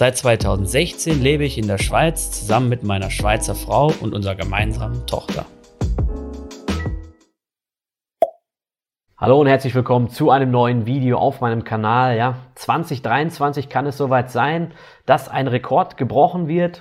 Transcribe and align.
Seit 0.00 0.16
2016 0.16 1.20
lebe 1.20 1.44
ich 1.44 1.58
in 1.58 1.66
der 1.66 1.76
Schweiz 1.76 2.30
zusammen 2.30 2.70
mit 2.70 2.82
meiner 2.82 3.10
Schweizer 3.10 3.54
Frau 3.54 3.92
und 4.00 4.14
unserer 4.14 4.34
gemeinsamen 4.34 5.06
Tochter. 5.06 5.44
Hallo 9.18 9.38
und 9.38 9.46
herzlich 9.46 9.74
willkommen 9.74 10.08
zu 10.08 10.30
einem 10.30 10.50
neuen 10.50 10.86
Video 10.86 11.18
auf 11.18 11.42
meinem 11.42 11.64
Kanal. 11.64 12.16
Ja, 12.16 12.36
2023 12.54 13.68
kann 13.68 13.84
es 13.84 13.98
soweit 13.98 14.30
sein, 14.30 14.72
dass 15.04 15.28
ein 15.28 15.48
Rekord 15.48 15.98
gebrochen 15.98 16.48
wird, 16.48 16.80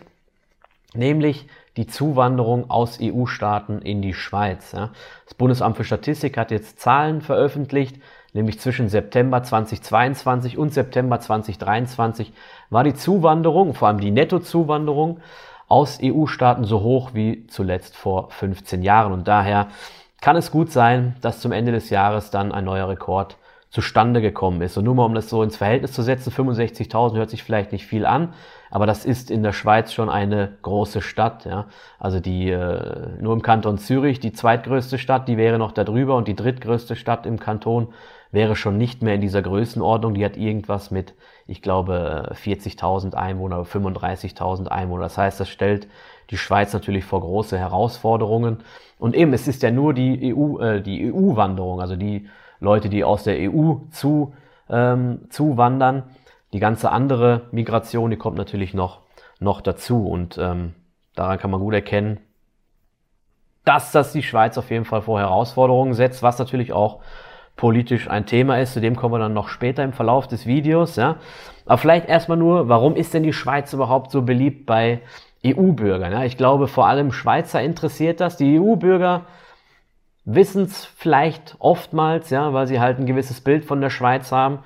nämlich 0.93 1.47
die 1.75 1.87
Zuwanderung 1.87 2.69
aus 2.69 2.99
EU-Staaten 3.01 3.81
in 3.81 4.01
die 4.01 4.13
Schweiz. 4.13 4.71
Ja. 4.71 4.93
Das 5.25 5.33
Bundesamt 5.33 5.75
für 5.75 5.83
Statistik 5.83 6.37
hat 6.37 6.51
jetzt 6.51 6.79
Zahlen 6.79 7.21
veröffentlicht, 7.21 7.97
nämlich 8.33 8.59
zwischen 8.59 8.89
September 8.89 9.43
2022 9.43 10.57
und 10.57 10.73
September 10.73 11.19
2023 11.19 12.31
war 12.69 12.83
die 12.83 12.93
Zuwanderung, 12.93 13.73
vor 13.73 13.87
allem 13.87 13.99
die 13.99 14.11
Nettozuwanderung 14.11 15.19
aus 15.67 15.99
EU-Staaten 16.03 16.63
so 16.63 16.81
hoch 16.81 17.11
wie 17.13 17.47
zuletzt 17.47 17.95
vor 17.95 18.29
15 18.31 18.81
Jahren 18.81 19.13
und 19.13 19.27
daher 19.27 19.67
kann 20.21 20.35
es 20.35 20.51
gut 20.51 20.71
sein, 20.71 21.15
dass 21.21 21.39
zum 21.39 21.51
Ende 21.51 21.71
des 21.71 21.89
Jahres 21.89 22.31
dann 22.31 22.51
ein 22.51 22.65
neuer 22.65 22.89
Rekord 22.89 23.37
zustande 23.69 24.19
gekommen 24.19 24.61
ist. 24.61 24.77
Und 24.77 24.85
nur 24.85 24.95
mal 24.95 25.05
um 25.05 25.13
das 25.13 25.29
so 25.29 25.43
ins 25.43 25.57
Verhältnis 25.57 25.93
zu 25.93 26.01
setzen, 26.01 26.31
65.000 26.31 27.15
hört 27.15 27.29
sich 27.29 27.43
vielleicht 27.43 27.71
nicht 27.71 27.85
viel 27.85 28.05
an, 28.05 28.33
aber 28.71 28.85
das 28.87 29.05
ist 29.05 29.29
in 29.29 29.43
der 29.43 29.53
Schweiz 29.53 29.93
schon 29.93 30.09
eine 30.09 30.57
große 30.63 31.01
Stadt. 31.01 31.45
Ja? 31.45 31.67
Also 31.99 32.19
die 32.19 32.49
äh, 32.49 33.21
nur 33.21 33.33
im 33.33 33.41
Kanton 33.41 33.77
Zürich, 33.77 34.19
die 34.19 34.33
zweitgrößte 34.33 34.97
Stadt, 34.97 35.27
die 35.27 35.37
wäre 35.37 35.59
noch 35.59 35.71
da 35.71 35.83
drüber 35.83 36.15
und 36.15 36.27
die 36.27 36.35
drittgrößte 36.35 36.95
Stadt 36.95 37.25
im 37.25 37.39
Kanton 37.39 37.89
wäre 38.31 38.55
schon 38.55 38.77
nicht 38.77 39.01
mehr 39.01 39.15
in 39.15 39.21
dieser 39.21 39.41
Größenordnung. 39.41 40.13
Die 40.13 40.23
hat 40.23 40.37
irgendwas 40.37 40.91
mit, 40.91 41.13
ich 41.47 41.61
glaube, 41.61 42.31
40.000 42.43 43.15
Einwohner 43.15 43.59
oder 43.59 43.69
35.000 43.69 44.67
Einwohner. 44.67 45.03
Das 45.03 45.17
heißt, 45.17 45.39
das 45.39 45.49
stellt 45.49 45.87
die 46.29 46.37
Schweiz 46.37 46.73
natürlich 46.73 47.05
vor 47.05 47.21
große 47.21 47.57
Herausforderungen. 47.57 48.59
Und 48.99 49.15
eben, 49.15 49.33
es 49.33 49.47
ist 49.47 49.63
ja 49.63 49.71
nur 49.71 49.93
die 49.93 50.35
EU, 50.35 50.59
äh, 50.59 50.81
die 50.81 51.11
EU-Wanderung, 51.11 51.81
also 51.81 51.95
die 51.95 52.29
Leute, 52.59 52.89
die 52.89 53.03
aus 53.03 53.23
der 53.23 53.51
EU 53.51 53.75
zu, 53.91 54.33
ähm, 54.69 55.21
zuwandern. 55.29 56.03
Die 56.53 56.59
ganze 56.59 56.91
andere 56.91 57.47
Migration, 57.51 58.11
die 58.11 58.17
kommt 58.17 58.37
natürlich 58.37 58.73
noch, 58.73 59.01
noch 59.39 59.61
dazu. 59.61 60.07
Und 60.07 60.37
ähm, 60.37 60.75
daran 61.15 61.39
kann 61.39 61.51
man 61.51 61.59
gut 61.59 61.73
erkennen, 61.73 62.19
dass 63.65 63.91
das 63.91 64.13
die 64.13 64.23
Schweiz 64.23 64.57
auf 64.57 64.69
jeden 64.71 64.85
Fall 64.85 65.01
vor 65.01 65.19
Herausforderungen 65.19 65.93
setzt, 65.93 66.23
was 66.23 66.39
natürlich 66.39 66.73
auch 66.73 67.01
politisch 67.59 68.09
ein 68.09 68.25
Thema 68.25 68.57
ist. 68.57 68.71
Zu 68.71 68.79
dem 68.79 68.95
kommen 68.95 69.13
wir 69.13 69.19
dann 69.19 69.33
noch 69.33 69.49
später 69.49 69.83
im 69.83 69.91
Verlauf 69.91 70.27
des 70.29 70.45
Videos. 70.45 70.95
Ja. 70.95 71.17
Aber 71.65 71.77
vielleicht 71.77 72.07
erstmal 72.07 72.37
nur, 72.37 72.69
warum 72.69 72.95
ist 72.95 73.13
denn 73.13 73.21
die 73.21 73.33
Schweiz 73.33 73.73
überhaupt 73.73 74.11
so 74.11 74.21
beliebt 74.21 74.65
bei 74.65 75.01
EU-Bürgern? 75.45 76.13
Ja? 76.13 76.23
Ich 76.23 76.37
glaube, 76.37 76.69
vor 76.69 76.87
allem 76.87 77.11
Schweizer 77.11 77.61
interessiert 77.61 78.21
das. 78.21 78.37
Die 78.37 78.57
EU-Bürger 78.57 79.25
wissen 80.23 80.63
es 80.63 80.85
vielleicht 80.85 81.57
oftmals, 81.59 82.29
ja, 82.29 82.53
weil 82.53 82.65
sie 82.65 82.79
halt 82.79 82.97
ein 82.97 83.05
gewisses 83.05 83.41
Bild 83.41 83.65
von 83.65 83.81
der 83.81 83.89
Schweiz 83.89 84.31
haben. 84.31 84.59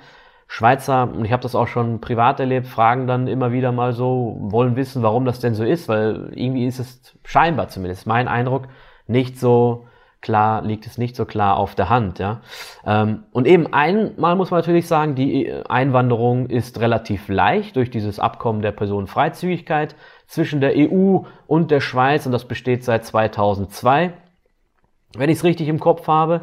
Schweizer, 0.45 1.09
und 1.11 1.25
ich 1.25 1.31
habe 1.31 1.41
das 1.41 1.55
auch 1.55 1.67
schon 1.67 1.99
privat 1.99 2.39
erlebt, 2.39 2.67
fragen 2.67 3.07
dann 3.07 3.25
immer 3.27 3.51
wieder 3.51 3.71
mal 3.71 3.93
so, 3.93 4.37
wollen 4.39 4.75
wissen, 4.75 5.01
warum 5.01 5.25
das 5.25 5.39
denn 5.39 5.55
so 5.55 5.63
ist, 5.63 5.89
weil 5.89 6.31
irgendwie 6.35 6.67
ist 6.67 6.77
es 6.77 7.17
scheinbar 7.23 7.69
zumindest 7.69 8.05
mein 8.05 8.27
Eindruck 8.27 8.67
nicht 9.07 9.39
so 9.39 9.87
klar, 10.23 10.63
liegt 10.63 10.87
es 10.87 10.97
nicht 10.97 11.15
so 11.15 11.25
klar 11.25 11.57
auf 11.57 11.75
der 11.75 11.89
Hand. 11.89 12.17
Ja? 12.17 12.41
Ähm, 12.85 13.23
und 13.31 13.45
eben 13.45 13.71
einmal 13.71 14.35
muss 14.35 14.49
man 14.49 14.61
natürlich 14.61 14.87
sagen, 14.87 15.13
die 15.13 15.53
Einwanderung 15.69 16.47
ist 16.47 16.79
relativ 16.79 17.27
leicht 17.27 17.75
durch 17.75 17.91
dieses 17.91 18.17
Abkommen 18.17 18.63
der 18.63 18.71
Personenfreizügigkeit 18.71 19.95
zwischen 20.25 20.61
der 20.61 20.73
EU 20.75 21.19
und 21.45 21.69
der 21.69 21.81
Schweiz 21.81 22.25
und 22.25 22.31
das 22.31 22.47
besteht 22.47 22.83
seit 22.83 23.05
2002, 23.05 24.13
wenn 25.15 25.29
ich 25.29 25.37
es 25.37 25.43
richtig 25.43 25.67
im 25.67 25.79
Kopf 25.79 26.07
habe. 26.07 26.41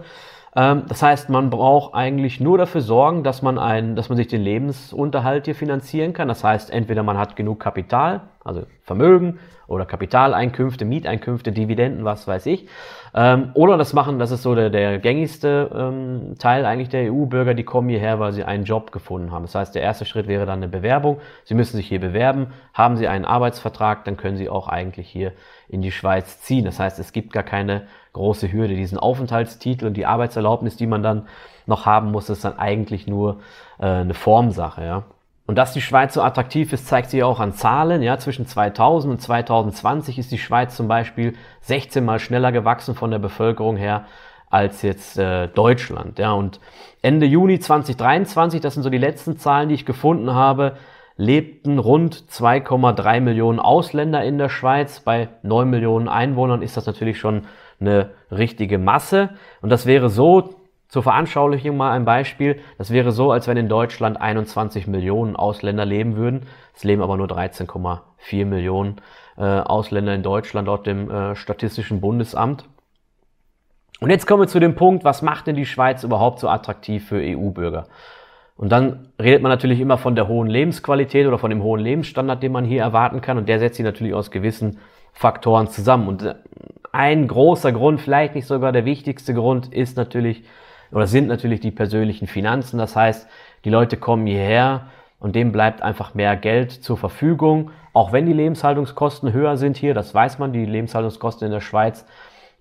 Ähm, 0.56 0.84
das 0.88 1.02
heißt, 1.02 1.28
man 1.28 1.50
braucht 1.50 1.94
eigentlich 1.94 2.40
nur 2.40 2.58
dafür 2.58 2.80
sorgen, 2.80 3.22
dass 3.22 3.42
man, 3.42 3.58
ein, 3.58 3.94
dass 3.94 4.08
man 4.08 4.16
sich 4.16 4.28
den 4.28 4.42
Lebensunterhalt 4.42 5.44
hier 5.44 5.54
finanzieren 5.54 6.12
kann. 6.12 6.28
Das 6.28 6.42
heißt, 6.42 6.70
entweder 6.70 7.02
man 7.02 7.18
hat 7.18 7.36
genug 7.36 7.60
Kapital, 7.60 8.22
also 8.44 8.62
Vermögen 8.82 9.38
oder 9.68 9.86
Kapitaleinkünfte, 9.86 10.84
Mieteinkünfte, 10.84 11.52
Dividenden, 11.52 12.04
was 12.04 12.26
weiß 12.26 12.46
ich. 12.46 12.66
Ähm, 13.14 13.50
oder 13.54 13.78
das 13.78 13.92
machen, 13.92 14.18
das 14.18 14.32
ist 14.32 14.42
so 14.42 14.56
der, 14.56 14.70
der 14.70 14.98
gängigste 14.98 15.70
ähm, 15.72 16.34
Teil 16.38 16.64
eigentlich 16.64 16.88
der 16.88 17.12
EU-Bürger, 17.12 17.54
die 17.54 17.62
kommen 17.62 17.88
hierher, 17.88 18.18
weil 18.18 18.32
sie 18.32 18.42
einen 18.42 18.64
Job 18.64 18.90
gefunden 18.90 19.30
haben. 19.30 19.44
Das 19.44 19.54
heißt, 19.54 19.74
der 19.74 19.82
erste 19.82 20.04
Schritt 20.04 20.26
wäre 20.26 20.46
dann 20.46 20.58
eine 20.58 20.68
Bewerbung. 20.68 21.20
Sie 21.44 21.54
müssen 21.54 21.76
sich 21.76 21.86
hier 21.86 22.00
bewerben. 22.00 22.48
Haben 22.74 22.96
Sie 22.96 23.06
einen 23.06 23.24
Arbeitsvertrag, 23.24 24.04
dann 24.04 24.16
können 24.16 24.36
Sie 24.36 24.48
auch 24.48 24.66
eigentlich 24.66 25.08
hier 25.08 25.32
in 25.70 25.82
die 25.82 25.92
Schweiz 25.92 26.40
ziehen. 26.40 26.64
Das 26.64 26.78
heißt, 26.78 26.98
es 26.98 27.12
gibt 27.12 27.32
gar 27.32 27.42
keine 27.42 27.86
große 28.12 28.52
Hürde. 28.52 28.74
Diesen 28.74 28.98
Aufenthaltstitel 28.98 29.86
und 29.86 29.94
die 29.94 30.06
Arbeitserlaubnis, 30.06 30.76
die 30.76 30.86
man 30.86 31.02
dann 31.02 31.28
noch 31.66 31.86
haben 31.86 32.10
muss, 32.10 32.28
ist 32.28 32.44
dann 32.44 32.58
eigentlich 32.58 33.06
nur 33.06 33.40
äh, 33.78 33.86
eine 33.86 34.14
Formsache. 34.14 34.84
Ja. 34.84 35.04
Und 35.46 35.56
dass 35.56 35.72
die 35.72 35.80
Schweiz 35.80 36.14
so 36.14 36.22
attraktiv 36.22 36.72
ist, 36.72 36.86
zeigt 36.86 37.10
sich 37.10 37.22
auch 37.22 37.40
an 37.40 37.52
Zahlen. 37.52 38.02
Ja, 38.02 38.18
zwischen 38.18 38.46
2000 38.46 39.14
und 39.14 39.20
2020 39.20 40.18
ist 40.18 40.32
die 40.32 40.38
Schweiz 40.38 40.76
zum 40.76 40.88
Beispiel 40.88 41.34
16 41.62 42.04
mal 42.04 42.18
schneller 42.18 42.52
gewachsen 42.52 42.94
von 42.94 43.10
der 43.10 43.18
Bevölkerung 43.18 43.76
her 43.76 44.06
als 44.48 44.82
jetzt 44.82 45.16
äh, 45.18 45.46
Deutschland. 45.46 46.18
Ja, 46.18 46.32
und 46.32 46.60
Ende 47.02 47.26
Juni 47.26 47.60
2023, 47.60 48.60
das 48.60 48.74
sind 48.74 48.82
so 48.82 48.90
die 48.90 48.98
letzten 48.98 49.38
Zahlen, 49.38 49.68
die 49.68 49.76
ich 49.76 49.86
gefunden 49.86 50.34
habe, 50.34 50.76
lebten 51.20 51.78
rund 51.78 52.24
2,3 52.30 53.20
Millionen 53.20 53.60
Ausländer 53.60 54.24
in 54.24 54.38
der 54.38 54.48
Schweiz. 54.48 55.00
Bei 55.00 55.28
9 55.42 55.68
Millionen 55.68 56.08
Einwohnern 56.08 56.62
ist 56.62 56.78
das 56.78 56.86
natürlich 56.86 57.18
schon 57.18 57.42
eine 57.78 58.12
richtige 58.30 58.78
Masse. 58.78 59.30
Und 59.60 59.68
das 59.68 59.84
wäre 59.84 60.08
so 60.08 60.54
zur 60.88 61.02
Veranschaulichung 61.02 61.76
mal 61.76 61.92
ein 61.92 62.06
Beispiel. 62.06 62.58
Das 62.78 62.90
wäre 62.90 63.12
so, 63.12 63.32
als 63.32 63.46
wenn 63.48 63.58
in 63.58 63.68
Deutschland 63.68 64.18
21 64.18 64.86
Millionen 64.86 65.36
Ausländer 65.36 65.84
leben 65.84 66.16
würden. 66.16 66.46
Es 66.74 66.84
leben 66.84 67.02
aber 67.02 67.18
nur 67.18 67.26
13,4 67.26 68.46
Millionen 68.46 68.96
äh, 69.36 69.42
Ausländer 69.42 70.14
in 70.14 70.22
Deutschland 70.22 70.68
laut 70.68 70.86
dem 70.86 71.10
äh, 71.10 71.36
Statistischen 71.36 72.00
Bundesamt. 72.00 72.64
Und 74.00 74.08
jetzt 74.08 74.26
kommen 74.26 74.44
wir 74.44 74.48
zu 74.48 74.58
dem 74.58 74.74
Punkt, 74.74 75.04
was 75.04 75.20
macht 75.20 75.46
denn 75.46 75.56
die 75.56 75.66
Schweiz 75.66 76.02
überhaupt 76.02 76.38
so 76.38 76.48
attraktiv 76.48 77.06
für 77.06 77.20
EU-Bürger? 77.20 77.88
Und 78.60 78.70
dann 78.70 79.08
redet 79.18 79.40
man 79.40 79.48
natürlich 79.48 79.80
immer 79.80 79.96
von 79.96 80.14
der 80.14 80.28
hohen 80.28 80.46
Lebensqualität 80.46 81.26
oder 81.26 81.38
von 81.38 81.48
dem 81.48 81.62
hohen 81.62 81.80
Lebensstandard, 81.80 82.42
den 82.42 82.52
man 82.52 82.66
hier 82.66 82.82
erwarten 82.82 83.22
kann. 83.22 83.38
Und 83.38 83.48
der 83.48 83.58
setzt 83.58 83.76
sich 83.76 83.86
natürlich 83.86 84.12
aus 84.12 84.30
gewissen 84.30 84.76
Faktoren 85.14 85.68
zusammen. 85.68 86.06
Und 86.06 86.22
äh, 86.22 86.34
ein 86.92 87.26
großer 87.26 87.72
Grund, 87.72 88.02
vielleicht 88.02 88.34
nicht 88.34 88.46
sogar 88.46 88.72
der 88.72 88.84
wichtigste 88.84 89.32
Grund, 89.32 89.72
ist 89.72 89.96
natürlich 89.96 90.44
oder 90.92 91.06
sind 91.06 91.28
natürlich 91.28 91.60
die 91.60 91.70
persönlichen 91.70 92.26
Finanzen. 92.26 92.76
Das 92.76 92.96
heißt, 92.96 93.26
die 93.64 93.70
Leute 93.70 93.96
kommen 93.96 94.26
hierher 94.26 94.88
und 95.20 95.36
dem 95.36 95.52
bleibt 95.52 95.80
einfach 95.80 96.12
mehr 96.12 96.36
Geld 96.36 96.70
zur 96.70 96.98
Verfügung. 96.98 97.70
Auch 97.94 98.12
wenn 98.12 98.26
die 98.26 98.34
Lebenshaltungskosten 98.34 99.32
höher 99.32 99.56
sind 99.56 99.78
hier, 99.78 99.94
das 99.94 100.14
weiß 100.14 100.38
man, 100.38 100.52
die 100.52 100.66
Lebenshaltungskosten 100.66 101.46
in 101.46 101.52
der 101.52 101.62
Schweiz 101.62 102.04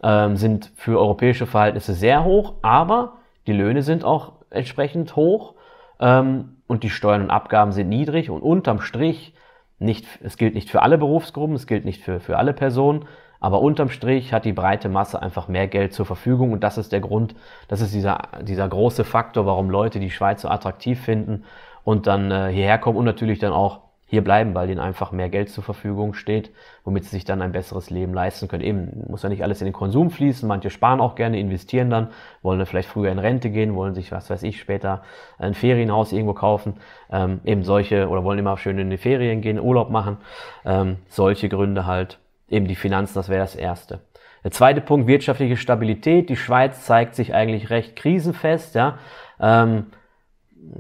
ähm, 0.02 0.38
sind 0.38 0.72
für 0.78 0.98
europäische 0.98 1.46
Verhältnisse 1.46 1.94
sehr 1.94 2.24
hoch, 2.24 2.54
aber 2.62 3.16
die 3.48 3.54
Löhne 3.54 3.82
sind 3.82 4.06
auch 4.06 4.32
entsprechend 4.50 5.18
hoch 5.18 5.56
und 6.00 6.84
die 6.84 6.90
Steuern 6.90 7.24
und 7.24 7.30
Abgaben 7.30 7.72
sind 7.72 7.90
niedrig 7.90 8.30
und 8.30 8.42
unterm 8.42 8.80
Strich 8.80 9.34
nicht, 9.80 10.06
es 10.24 10.38
gilt 10.38 10.56
nicht 10.56 10.70
für 10.70 10.82
alle 10.82 10.98
Berufsgruppen, 10.98 11.56
es 11.56 11.68
gilt 11.68 11.86
nicht 11.86 12.04
für, 12.04 12.20
für 12.20 12.38
alle 12.38 12.54
Personen, 12.54 13.06
aber 13.40 13.62
unterm 13.62 13.90
Strich 13.90 14.34
hat 14.34 14.46
die 14.46 14.54
breite 14.54 14.90
Masse 14.90 15.22
einfach 15.22 15.48
mehr 15.48 15.68
Geld 15.68 15.94
zur 15.94 16.06
Verfügung 16.06 16.52
und 16.52 16.64
das 16.64 16.78
ist 16.78 16.92
der 16.92 17.00
Grund, 17.00 17.36
das 17.68 17.82
ist 17.82 17.94
dieser, 17.94 18.20
dieser 18.42 18.68
große 18.68 19.06
Faktor, 19.06 19.46
warum 19.46 19.70
Leute 19.70 20.00
die 20.00 20.10
Schweiz 20.10 20.42
so 20.42 20.50
attraktiv 20.50 21.02
finden 21.02 21.44
und 21.84 22.08
dann 22.08 22.32
äh, 22.32 22.50
hierher 22.52 22.78
kommen 22.78 22.98
und 22.98 23.06
natürlich 23.06 23.40
dann 23.40 23.54
auch 23.54 23.89
hier 24.10 24.24
bleiben, 24.24 24.56
weil 24.56 24.72
ihnen 24.72 24.80
einfach 24.80 25.12
mehr 25.12 25.30
Geld 25.30 25.50
zur 25.50 25.64
Verfügung 25.64 26.16
steht, 26.16 26.52
womit 26.84 27.04
sie 27.04 27.12
sich 27.12 27.26
dann 27.26 27.44
ein 27.44 27.52
besseres 27.52 27.92
Leben 27.92 28.12
leisten 28.12 28.48
können. 28.48 28.64
Eben 28.64 29.04
muss 29.08 29.22
ja 29.22 29.30
nicht 29.30 29.44
alles 29.44 29.62
in 29.62 29.66
den 29.66 29.74
Konsum 29.74 30.10
fließen, 30.10 30.48
manche 30.48 30.72
sparen 30.72 31.00
auch 31.00 31.14
gerne, 31.14 31.40
investieren 31.40 31.92
dann, 31.92 32.10
wollen 32.42 32.66
vielleicht 32.66 32.90
früher 32.90 33.12
in 33.12 33.20
Rente 33.20 33.52
gehen, 33.52 33.76
wollen 33.76 33.94
sich, 33.94 34.12
was 34.12 34.32
weiß 34.32 34.42
ich, 34.42 34.60
später 34.60 35.04
ein 35.38 35.54
Ferienhaus 35.54 36.12
irgendwo 36.12 36.34
kaufen, 36.34 36.78
ähm, 37.12 37.42
eben 37.44 37.62
solche, 37.62 38.10
oder 38.10 38.24
wollen 38.24 38.40
immer 38.40 38.58
schön 38.58 38.80
in 38.80 38.90
die 38.90 38.98
Ferien 38.98 39.42
gehen, 39.42 39.60
Urlaub 39.60 39.92
machen, 39.92 40.18
ähm, 40.66 40.98
solche 41.08 41.48
Gründe 41.48 41.86
halt, 41.86 42.18
eben 42.50 42.68
die 42.68 42.76
Finanzen, 42.76 43.14
das 43.14 43.30
wäre 43.30 43.42
das 43.42 43.56
Erste. 43.56 44.00
Der 44.44 44.52
zweite 44.52 44.82
Punkt, 44.82 45.06
wirtschaftliche 45.06 45.58
Stabilität. 45.58 46.30
Die 46.30 46.38
Schweiz 46.38 46.86
zeigt 46.86 47.14
sich 47.14 47.34
eigentlich 47.34 47.70
recht 47.70 47.96
krisenfest, 47.96 48.74
ja. 48.74 48.98
Ähm, 49.40 49.88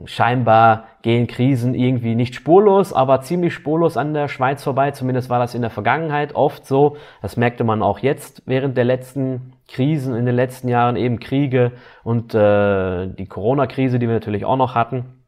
scheinbar 0.05 0.85
gehen 1.01 1.27
Krisen 1.27 1.73
irgendwie 1.73 2.15
nicht 2.15 2.35
spurlos, 2.35 2.93
aber 2.93 3.21
ziemlich 3.21 3.53
spurlos 3.53 3.97
an 3.97 4.13
der 4.13 4.27
Schweiz 4.27 4.63
vorbei. 4.63 4.91
Zumindest 4.91 5.29
war 5.29 5.39
das 5.39 5.55
in 5.55 5.61
der 5.61 5.69
Vergangenheit 5.69 6.35
oft 6.35 6.65
so. 6.65 6.97
Das 7.21 7.37
merkte 7.37 7.63
man 7.63 7.81
auch 7.81 7.99
jetzt 7.99 8.43
während 8.45 8.77
der 8.77 8.85
letzten 8.85 9.53
Krisen 9.67 10.15
in 10.15 10.25
den 10.25 10.35
letzten 10.35 10.67
Jahren, 10.67 10.95
eben 10.95 11.19
Kriege 11.19 11.71
und 12.03 12.33
äh, 12.33 13.07
die 13.07 13.27
Corona-Krise, 13.27 13.99
die 13.99 14.07
wir 14.07 14.13
natürlich 14.13 14.45
auch 14.45 14.57
noch 14.57 14.75
hatten. 14.75 15.19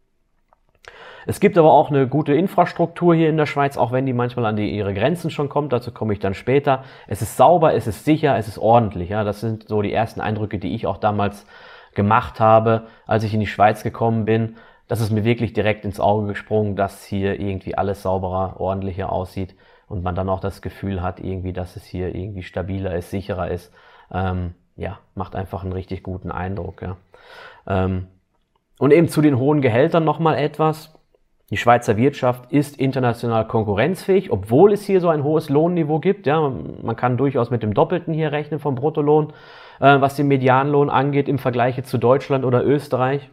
Es 1.28 1.40
gibt 1.40 1.58
aber 1.58 1.72
auch 1.72 1.92
eine 1.92 2.08
gute 2.08 2.34
Infrastruktur 2.34 3.14
hier 3.14 3.30
in 3.30 3.38
der 3.38 3.46
Schweiz, 3.46 3.78
auch 3.78 3.92
wenn 3.92 4.08
die 4.08 4.14
manchmal 4.14 4.48
an 4.48 4.56
die, 4.56 4.72
ihre 4.72 4.94
Grenzen 4.94 5.30
schon 5.30 5.50
kommt. 5.50 5.72
Dazu 5.72 5.92
komme 5.92 6.14
ich 6.14 6.20
dann 6.20 6.34
später. 6.34 6.84
Es 7.08 7.22
ist 7.22 7.38
sauber, 7.38 7.76
es 7.76 7.86
ist 7.86 8.06
sicher, 8.06 8.38
es 8.38 8.48
ist 8.48 8.58
ordentlich. 8.58 9.10
Ja, 9.10 9.24
das 9.24 9.40
sind 9.40 9.68
so 9.68 9.84
die 9.84 9.94
ersten 9.94 10.20
Eindrücke, 10.20 10.58
die 10.58 10.74
ich 10.74 10.88
auch 10.88 10.98
damals 10.98 11.46
gemacht 11.94 12.40
habe, 12.40 12.88
als 13.06 13.24
ich 13.24 13.34
in 13.34 13.40
die 13.40 13.48
Schweiz 13.48 13.84
gekommen 13.84 14.26
bin. 14.26 14.56
Das 14.88 15.02
ist 15.02 15.12
mir 15.12 15.24
wirklich 15.24 15.54
direkt 15.54 15.86
ins 15.86 16.00
Auge 16.00 16.28
gesprungen, 16.28 16.76
dass 16.76 17.06
hier 17.06 17.40
irgendwie 17.40 17.76
alles 17.76 18.02
sauberer, 18.02 18.60
ordentlicher 18.60 19.12
aussieht 19.12 19.56
und 19.88 20.04
man 20.04 20.16
dann 20.16 20.30
auch 20.30 20.40
das 20.40 20.62
Gefühl 20.62 21.02
hat, 21.02 21.20
irgendwie, 21.20 21.54
dass 21.54 21.76
es 21.76 21.86
hier 21.86 22.16
irgendwie 22.16 22.44
stabiler 22.44 22.96
ist, 22.96 23.10
sicherer 23.10 23.50
ist. 23.50 23.74
Ähm, 24.12 24.54
ja, 24.76 25.00
macht 25.16 25.36
einfach 25.36 25.64
einen 25.64 25.74
richtig 25.74 26.04
guten 26.04 26.32
Eindruck. 26.32 26.82
Ja. 26.82 26.98
Ähm, 27.68 28.08
und 28.80 28.92
eben 28.92 29.10
zu 29.10 29.22
den 29.22 29.38
hohen 29.38 29.62
Gehältern 29.62 30.04
nochmal 30.04 30.38
etwas. 30.38 30.94
Die 31.52 31.58
Schweizer 31.58 31.98
Wirtschaft 31.98 32.52
ist 32.52 32.78
international 32.80 33.46
konkurrenzfähig, 33.46 34.32
obwohl 34.32 34.72
es 34.72 34.86
hier 34.86 35.02
so 35.02 35.10
ein 35.10 35.24
hohes 35.24 35.50
Lohnniveau 35.50 36.00
gibt. 36.00 36.26
Ja, 36.26 36.50
man 36.82 36.96
kann 36.96 37.18
durchaus 37.18 37.50
mit 37.50 37.62
dem 37.62 37.74
Doppelten 37.74 38.14
hier 38.14 38.32
rechnen 38.32 38.60
vom 38.60 38.76
Bruttolohn 38.76 39.34
äh, 39.82 40.00
was 40.00 40.16
den 40.16 40.28
Medianlohn 40.28 40.90
angeht 40.90 41.28
im 41.28 41.40
Vergleich 41.40 41.84
zu 41.84 41.98
Deutschland 41.98 42.46
oder 42.46 42.64
Österreich. 42.64 43.30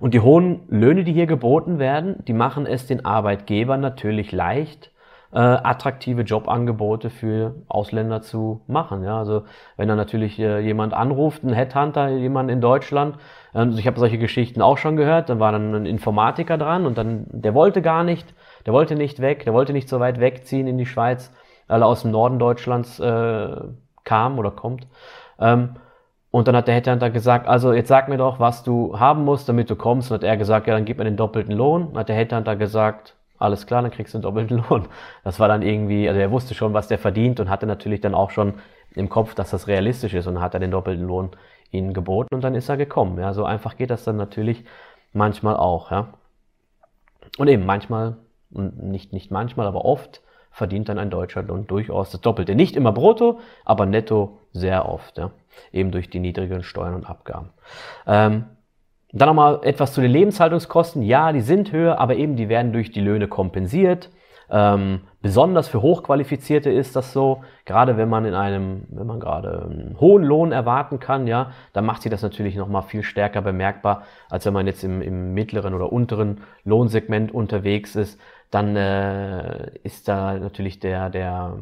Und 0.00 0.14
die 0.14 0.20
hohen 0.20 0.62
Löhne, 0.68 1.04
die 1.04 1.12
hier 1.12 1.26
geboten 1.26 1.78
werden, 1.78 2.24
die 2.26 2.32
machen 2.32 2.66
es 2.66 2.86
den 2.86 3.04
Arbeitgebern 3.04 3.80
natürlich 3.80 4.32
leicht, 4.32 4.92
äh, 5.32 5.38
attraktive 5.38 6.22
Jobangebote 6.22 7.10
für 7.10 7.54
Ausländer 7.68 8.20
zu 8.20 8.62
machen. 8.66 9.02
Ja, 9.02 9.18
also 9.18 9.44
wenn 9.76 9.88
da 9.88 9.96
natürlich 9.96 10.38
äh, 10.38 10.60
jemand 10.60 10.94
anruft, 10.94 11.42
ein 11.42 11.52
Headhunter, 11.52 12.08
jemand 12.08 12.50
in 12.50 12.60
Deutschland, 12.60 13.16
äh, 13.52 13.58
also 13.58 13.78
ich 13.78 13.86
habe 13.86 13.98
solche 13.98 14.18
Geschichten 14.18 14.62
auch 14.62 14.78
schon 14.78 14.96
gehört, 14.96 15.28
dann 15.28 15.40
war 15.40 15.52
dann 15.52 15.74
ein 15.74 15.86
Informatiker 15.86 16.58
dran 16.58 16.86
und 16.86 16.98
dann 16.98 17.26
der 17.30 17.54
wollte 17.54 17.82
gar 17.82 18.04
nicht, 18.04 18.34
der 18.66 18.72
wollte 18.72 18.94
nicht 18.94 19.20
weg, 19.20 19.44
der 19.44 19.54
wollte 19.54 19.72
nicht 19.72 19.88
so 19.88 20.00
weit 20.00 20.20
wegziehen 20.20 20.66
in 20.66 20.78
die 20.78 20.86
Schweiz, 20.86 21.32
weil 21.66 21.82
er 21.82 21.86
aus 21.86 22.02
dem 22.02 22.10
Norden 22.10 22.38
Deutschlands 22.38 23.00
äh, 23.00 23.56
kam 24.04 24.38
oder 24.38 24.50
kommt. 24.50 24.86
Ähm, 25.38 25.76
und 26.30 26.48
dann 26.48 26.56
hat 26.56 26.66
der 26.66 26.74
Headhunter 26.74 27.10
gesagt, 27.10 27.46
also 27.46 27.72
jetzt 27.72 27.88
sag 27.88 28.08
mir 28.08 28.16
doch, 28.16 28.40
was 28.40 28.64
du 28.64 28.98
haben 28.98 29.24
musst, 29.24 29.48
damit 29.48 29.70
du 29.70 29.76
kommst. 29.76 30.10
Und 30.10 30.16
hat 30.16 30.24
er 30.24 30.36
gesagt, 30.36 30.66
ja, 30.66 30.74
dann 30.74 30.84
gib 30.84 30.98
mir 30.98 31.04
den 31.04 31.16
doppelten 31.16 31.54
Lohn. 31.54 31.90
Dann 31.90 32.00
hat 32.00 32.08
der 32.08 32.16
Headhunter 32.16 32.56
gesagt, 32.56 33.14
alles 33.38 33.66
klar, 33.66 33.82
dann 33.82 33.90
kriegst 33.90 34.14
du 34.14 34.18
den 34.18 34.22
doppelten 34.22 34.64
Lohn. 34.68 34.86
Das 35.22 35.38
war 35.38 35.48
dann 35.48 35.62
irgendwie, 35.62 36.08
also 36.08 36.20
er 36.20 36.30
wusste 36.30 36.54
schon, 36.54 36.74
was 36.74 36.88
der 36.88 36.98
verdient 36.98 37.38
und 37.40 37.48
hatte 37.48 37.66
natürlich 37.66 38.00
dann 38.00 38.14
auch 38.14 38.30
schon 38.30 38.54
im 38.94 39.08
Kopf, 39.08 39.34
dass 39.34 39.50
das 39.50 39.68
realistisch 39.68 40.14
ist 40.14 40.26
und 40.26 40.40
hat 40.40 40.54
er 40.54 40.60
den 40.60 40.70
doppelten 40.70 41.06
Lohn 41.06 41.30
ihnen 41.70 41.92
geboten 41.92 42.34
und 42.34 42.42
dann 42.42 42.54
ist 42.54 42.68
er 42.68 42.76
gekommen. 42.76 43.18
Ja, 43.18 43.32
so 43.32 43.44
einfach 43.44 43.76
geht 43.76 43.90
das 43.90 44.04
dann 44.04 44.16
natürlich 44.16 44.64
manchmal 45.12 45.56
auch, 45.56 45.90
ja. 45.90 46.08
Und 47.38 47.48
eben 47.48 47.66
manchmal, 47.66 48.16
nicht, 48.50 49.12
nicht 49.12 49.30
manchmal, 49.30 49.66
aber 49.66 49.84
oft 49.84 50.20
verdient 50.54 50.88
dann 50.88 50.98
ein 50.98 51.10
deutscher 51.10 51.42
Lohn 51.42 51.66
durchaus 51.66 52.10
das 52.10 52.20
Doppelte. 52.20 52.54
Nicht 52.54 52.76
immer 52.76 52.92
brutto, 52.92 53.40
aber 53.64 53.86
netto 53.86 54.38
sehr 54.52 54.88
oft, 54.88 55.18
ja? 55.18 55.32
eben 55.72 55.90
durch 55.90 56.08
die 56.08 56.20
niedrigen 56.20 56.62
Steuern 56.62 56.94
und 56.94 57.10
Abgaben. 57.10 57.50
Ähm, 58.06 58.44
dann 59.12 59.28
nochmal 59.28 59.60
etwas 59.62 59.92
zu 59.92 60.00
den 60.00 60.10
Lebenshaltungskosten. 60.12 61.02
Ja, 61.02 61.32
die 61.32 61.40
sind 61.40 61.72
höher, 61.72 61.98
aber 61.98 62.16
eben 62.16 62.36
die 62.36 62.48
werden 62.48 62.72
durch 62.72 62.92
die 62.92 63.00
Löhne 63.00 63.26
kompensiert. 63.28 64.10
Ähm, 64.50 65.00
besonders 65.22 65.68
für 65.68 65.82
Hochqualifizierte 65.82 66.70
ist 66.70 66.94
das 66.94 67.12
so, 67.12 67.42
gerade 67.64 67.96
wenn 67.96 68.08
man 68.08 68.24
in 68.24 68.34
einem, 68.34 68.84
wenn 68.90 69.06
man 69.06 69.18
gerade 69.18 69.62
einen 69.62 69.96
hohen 69.98 70.22
Lohn 70.22 70.52
erwarten 70.52 71.00
kann, 71.00 71.26
ja, 71.26 71.50
dann 71.72 71.84
macht 71.84 72.02
sich 72.02 72.10
das 72.10 72.22
natürlich 72.22 72.54
nochmal 72.54 72.82
viel 72.82 73.02
stärker 73.02 73.42
bemerkbar, 73.42 74.02
als 74.30 74.46
wenn 74.46 74.52
man 74.52 74.66
jetzt 74.66 74.84
im, 74.84 75.00
im 75.00 75.32
mittleren 75.34 75.74
oder 75.74 75.92
unteren 75.92 76.42
Lohnsegment 76.64 77.32
unterwegs 77.32 77.96
ist. 77.96 78.20
Dann 78.54 78.76
äh, 78.76 79.72
ist 79.82 80.06
da 80.06 80.34
natürlich 80.34 80.78
der, 80.78 81.10
der, 81.10 81.56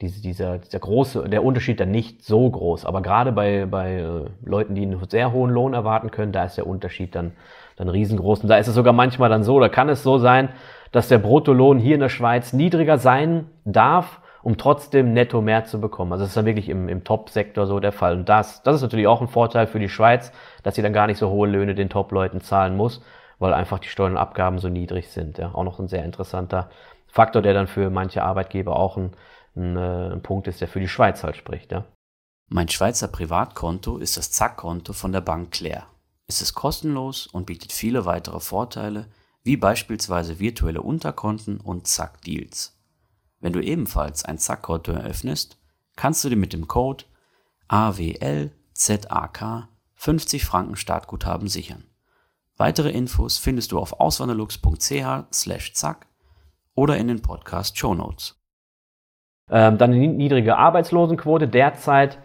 diese, 0.00 0.20
dieser, 0.20 0.58
dieser 0.58 0.80
große, 0.80 1.28
der 1.28 1.44
Unterschied 1.44 1.78
dann 1.78 1.92
nicht 1.92 2.24
so 2.24 2.50
groß. 2.50 2.84
Aber 2.84 3.00
gerade 3.00 3.30
bei, 3.30 3.64
bei 3.66 3.98
äh, 3.98 4.24
Leuten, 4.44 4.74
die 4.74 4.82
einen 4.82 5.00
sehr 5.08 5.30
hohen 5.30 5.52
Lohn 5.52 5.72
erwarten 5.72 6.10
können, 6.10 6.32
da 6.32 6.46
ist 6.46 6.56
der 6.56 6.66
Unterschied 6.66 7.14
dann, 7.14 7.30
dann 7.76 7.88
riesengroß. 7.88 8.40
Und 8.40 8.48
da 8.48 8.56
ist 8.56 8.66
es 8.66 8.74
sogar 8.74 8.92
manchmal 8.92 9.30
dann 9.30 9.44
so, 9.44 9.60
da 9.60 9.68
kann 9.68 9.88
es 9.88 10.02
so 10.02 10.18
sein, 10.18 10.48
dass 10.90 11.06
der 11.06 11.18
Bruttolohn 11.18 11.78
hier 11.78 11.94
in 11.94 12.00
der 12.00 12.08
Schweiz 12.08 12.52
niedriger 12.52 12.98
sein 12.98 13.46
darf, 13.64 14.20
um 14.42 14.56
trotzdem 14.56 15.12
netto 15.12 15.40
mehr 15.40 15.64
zu 15.64 15.80
bekommen. 15.80 16.10
Also 16.10 16.24
das 16.24 16.30
ist 16.30 16.36
dann 16.36 16.46
wirklich 16.46 16.68
im, 16.68 16.88
im 16.88 17.04
Top-Sektor 17.04 17.68
so 17.68 17.78
der 17.78 17.92
Fall. 17.92 18.14
Und 18.16 18.28
das, 18.28 18.64
das 18.64 18.74
ist 18.74 18.82
natürlich 18.82 19.06
auch 19.06 19.20
ein 19.20 19.28
Vorteil 19.28 19.68
für 19.68 19.78
die 19.78 19.88
Schweiz, 19.88 20.32
dass 20.64 20.74
sie 20.74 20.82
dann 20.82 20.92
gar 20.92 21.06
nicht 21.06 21.18
so 21.18 21.30
hohe 21.30 21.48
Löhne 21.48 21.76
den 21.76 21.88
Top-Leuten 21.88 22.40
zahlen 22.40 22.76
muss, 22.76 23.00
weil 23.40 23.54
einfach 23.54 23.80
die 23.80 23.88
Steuern 23.88 24.12
und 24.12 24.18
Abgaben 24.18 24.60
so 24.60 24.68
niedrig 24.68 25.08
sind. 25.08 25.38
Ja, 25.38 25.52
auch 25.52 25.64
noch 25.64 25.80
ein 25.80 25.88
sehr 25.88 26.04
interessanter 26.04 26.70
Faktor, 27.08 27.42
der 27.42 27.54
dann 27.54 27.66
für 27.66 27.90
manche 27.90 28.22
Arbeitgeber 28.22 28.76
auch 28.76 28.96
ein, 28.96 29.16
ein, 29.56 29.76
äh, 29.76 30.12
ein 30.12 30.22
Punkt 30.22 30.46
ist, 30.46 30.60
der 30.60 30.68
für 30.68 30.78
die 30.78 30.88
Schweiz 30.88 31.24
halt 31.24 31.36
spricht. 31.36 31.72
Ja. 31.72 31.84
Mein 32.48 32.68
Schweizer 32.68 33.08
Privatkonto 33.08 33.96
ist 33.98 34.16
das 34.16 34.30
Zack-Konto 34.30 34.92
von 34.92 35.10
der 35.10 35.22
Bank 35.22 35.50
Claire. 35.50 35.86
Es 36.28 36.42
ist 36.42 36.54
kostenlos 36.54 37.26
und 37.26 37.46
bietet 37.46 37.72
viele 37.72 38.04
weitere 38.04 38.38
Vorteile, 38.38 39.06
wie 39.42 39.56
beispielsweise 39.56 40.38
virtuelle 40.38 40.82
Unterkonten 40.82 41.58
und 41.58 41.88
Zack-Deals. 41.88 42.78
Wenn 43.40 43.54
du 43.54 43.60
ebenfalls 43.60 44.24
ein 44.24 44.38
Zack-Konto 44.38 44.92
eröffnest, 44.92 45.58
kannst 45.96 46.22
du 46.22 46.28
dir 46.28 46.36
mit 46.36 46.52
dem 46.52 46.68
Code 46.68 47.04
AWLZAK 47.68 48.48
50 49.94 50.44
Franken 50.44 50.76
Startguthaben 50.76 51.48
sichern. 51.48 51.89
Weitere 52.60 52.90
Infos 52.90 53.38
findest 53.38 53.72
du 53.72 53.78
auf 53.78 54.00
auswanderlux.ch/zack 54.00 56.06
oder 56.74 56.98
in 56.98 57.08
den 57.08 57.22
Podcast 57.22 57.78
Show 57.78 57.94
Notes. 57.94 58.38
Ähm, 59.48 59.78
dann 59.78 59.92
die 59.92 60.06
niedrige 60.06 60.58
Arbeitslosenquote. 60.58 61.48
Derzeit 61.48 62.18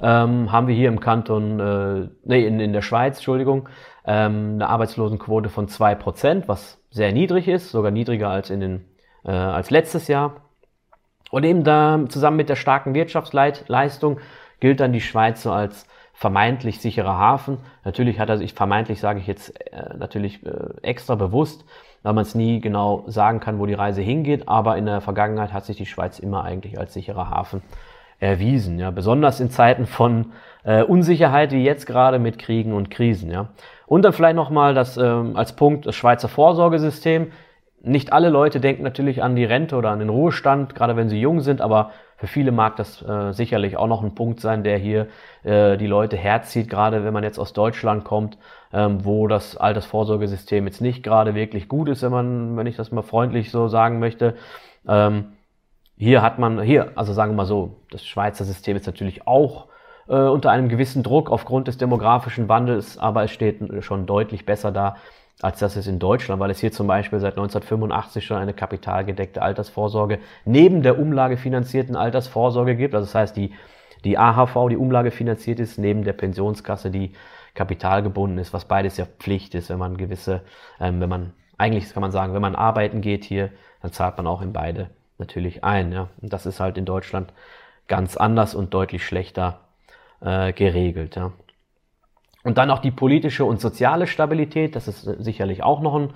ähm, 0.00 0.52
haben 0.52 0.68
wir 0.68 0.76
hier 0.76 0.86
im 0.86 1.00
Kanton, 1.00 1.58
äh, 1.58 2.08
nee, 2.22 2.46
in, 2.46 2.60
in 2.60 2.72
der 2.72 2.82
Schweiz, 2.82 3.16
Entschuldigung, 3.16 3.68
ähm, 4.06 4.52
eine 4.54 4.68
Arbeitslosenquote 4.68 5.48
von 5.48 5.66
2%, 5.66 6.44
was 6.46 6.80
sehr 6.90 7.10
niedrig 7.10 7.48
ist, 7.48 7.72
sogar 7.72 7.90
niedriger 7.90 8.28
als, 8.28 8.50
in 8.50 8.60
den, 8.60 8.84
äh, 9.24 9.32
als 9.32 9.72
letztes 9.72 10.06
Jahr. 10.06 10.36
Und 11.32 11.42
eben 11.42 11.64
da 11.64 11.98
zusammen 12.08 12.36
mit 12.36 12.48
der 12.48 12.54
starken 12.54 12.94
Wirtschaftsleistung 12.94 14.20
gilt 14.60 14.78
dann 14.78 14.92
die 14.92 15.00
Schweiz 15.00 15.42
so 15.42 15.50
als 15.50 15.88
vermeintlich 16.20 16.80
sicherer 16.80 17.16
Hafen. 17.16 17.56
Natürlich 17.82 18.20
hat 18.20 18.28
er 18.28 18.36
sich, 18.36 18.52
vermeintlich 18.52 19.00
sage 19.00 19.20
ich 19.20 19.26
jetzt 19.26 19.58
äh, 19.72 19.96
natürlich 19.96 20.44
äh, 20.44 20.50
extra 20.82 21.14
bewusst, 21.14 21.64
weil 22.02 22.12
man 22.12 22.20
es 22.20 22.34
nie 22.34 22.60
genau 22.60 23.04
sagen 23.06 23.40
kann, 23.40 23.58
wo 23.58 23.64
die 23.64 23.72
Reise 23.72 24.02
hingeht, 24.02 24.46
aber 24.46 24.76
in 24.76 24.84
der 24.84 25.00
Vergangenheit 25.00 25.54
hat 25.54 25.64
sich 25.64 25.78
die 25.78 25.86
Schweiz 25.86 26.18
immer 26.18 26.44
eigentlich 26.44 26.78
als 26.78 26.92
sicherer 26.92 27.30
Hafen 27.30 27.62
erwiesen, 28.18 28.78
ja, 28.78 28.90
besonders 28.90 29.40
in 29.40 29.48
Zeiten 29.48 29.86
von 29.86 30.32
äh, 30.62 30.82
Unsicherheit 30.82 31.52
wie 31.52 31.64
jetzt 31.64 31.86
gerade 31.86 32.18
mit 32.18 32.38
Kriegen 32.38 32.74
und 32.74 32.90
Krisen, 32.90 33.30
ja. 33.30 33.48
Und 33.86 34.02
dann 34.02 34.12
vielleicht 34.12 34.36
nochmal 34.36 34.74
das 34.74 34.98
ähm, 34.98 35.36
als 35.36 35.56
Punkt 35.56 35.86
das 35.86 35.96
Schweizer 35.96 36.28
Vorsorgesystem. 36.28 37.32
Nicht 37.82 38.12
alle 38.12 38.28
Leute 38.28 38.60
denken 38.60 38.82
natürlich 38.82 39.22
an 39.22 39.36
die 39.36 39.44
Rente 39.46 39.74
oder 39.74 39.88
an 39.88 40.00
den 40.00 40.10
Ruhestand, 40.10 40.74
gerade 40.74 40.96
wenn 40.96 41.08
sie 41.08 41.18
jung 41.18 41.40
sind, 41.40 41.62
aber 41.62 41.92
für 42.20 42.26
viele 42.26 42.52
mag 42.52 42.76
das 42.76 43.00
äh, 43.00 43.32
sicherlich 43.32 43.78
auch 43.78 43.86
noch 43.86 44.02
ein 44.02 44.14
Punkt 44.14 44.40
sein, 44.40 44.62
der 44.62 44.76
hier 44.76 45.06
äh, 45.42 45.78
die 45.78 45.86
Leute 45.86 46.18
herzieht, 46.18 46.68
gerade 46.68 47.02
wenn 47.02 47.14
man 47.14 47.24
jetzt 47.24 47.38
aus 47.38 47.54
Deutschland 47.54 48.04
kommt, 48.04 48.36
ähm, 48.74 49.06
wo 49.06 49.26
das 49.26 49.56
Altersvorsorgesystem 49.56 50.66
jetzt 50.66 50.82
nicht 50.82 51.02
gerade 51.02 51.34
wirklich 51.34 51.66
gut 51.66 51.88
ist, 51.88 52.02
wenn 52.02 52.12
man, 52.12 52.58
wenn 52.58 52.66
ich 52.66 52.76
das 52.76 52.92
mal 52.92 53.00
freundlich 53.00 53.50
so 53.50 53.68
sagen 53.68 54.00
möchte. 54.00 54.34
Ähm, 54.86 55.32
hier 55.96 56.20
hat 56.20 56.38
man, 56.38 56.60
hier, 56.60 56.92
also 56.94 57.14
sagen 57.14 57.32
wir 57.32 57.36
mal 57.36 57.46
so, 57.46 57.78
das 57.90 58.04
Schweizer 58.04 58.44
System 58.44 58.76
ist 58.76 58.84
natürlich 58.84 59.26
auch 59.26 59.68
äh, 60.06 60.16
unter 60.16 60.50
einem 60.50 60.68
gewissen 60.68 61.02
Druck 61.02 61.30
aufgrund 61.30 61.68
des 61.68 61.78
demografischen 61.78 62.50
Wandels, 62.50 62.98
aber 62.98 63.24
es 63.24 63.30
steht 63.30 63.62
schon 63.82 64.04
deutlich 64.04 64.44
besser 64.44 64.72
da 64.72 64.96
als 65.42 65.58
das 65.58 65.76
ist 65.76 65.86
in 65.86 65.98
Deutschland, 65.98 66.40
weil 66.40 66.50
es 66.50 66.60
hier 66.60 66.72
zum 66.72 66.86
Beispiel 66.86 67.18
seit 67.18 67.32
1985 67.32 68.24
schon 68.24 68.36
eine 68.36 68.52
kapitalgedeckte 68.52 69.40
Altersvorsorge 69.40 70.18
neben 70.44 70.82
der 70.82 70.98
umlagefinanzierten 70.98 71.96
Altersvorsorge 71.96 72.76
gibt. 72.76 72.94
Also 72.94 73.06
das 73.06 73.14
heißt, 73.14 73.36
die, 73.36 73.54
die 74.04 74.18
AHV, 74.18 74.68
die 74.68 74.76
umlagefinanziert 74.76 75.58
ist, 75.58 75.78
neben 75.78 76.04
der 76.04 76.12
Pensionskasse, 76.12 76.90
die 76.90 77.12
kapitalgebunden 77.54 78.38
ist, 78.38 78.52
was 78.52 78.66
beides 78.66 78.96
ja 78.96 79.06
Pflicht 79.06 79.54
ist, 79.54 79.70
wenn 79.70 79.78
man 79.78 79.96
gewisse, 79.96 80.42
ähm, 80.78 81.00
wenn 81.00 81.08
man, 81.08 81.32
eigentlich 81.58 81.92
kann 81.92 82.02
man 82.02 82.12
sagen, 82.12 82.34
wenn 82.34 82.42
man 82.42 82.54
arbeiten 82.54 83.00
geht 83.00 83.24
hier, 83.24 83.50
dann 83.82 83.92
zahlt 83.92 84.16
man 84.18 84.26
auch 84.26 84.42
in 84.42 84.52
beide 84.52 84.90
natürlich 85.18 85.64
ein. 85.64 85.92
Ja? 85.92 86.08
Und 86.20 86.32
das 86.32 86.46
ist 86.46 86.60
halt 86.60 86.76
in 86.76 86.84
Deutschland 86.84 87.32
ganz 87.88 88.16
anders 88.16 88.54
und 88.54 88.74
deutlich 88.74 89.04
schlechter 89.04 89.60
äh, 90.20 90.52
geregelt. 90.52 91.16
Ja? 91.16 91.32
Und 92.42 92.58
dann 92.58 92.70
auch 92.70 92.78
die 92.78 92.90
politische 92.90 93.44
und 93.44 93.60
soziale 93.60 94.06
Stabilität, 94.06 94.74
das 94.76 94.88
ist 94.88 95.02
sicherlich 95.02 95.62
auch 95.62 95.80
noch 95.80 95.94
ein, 95.94 96.10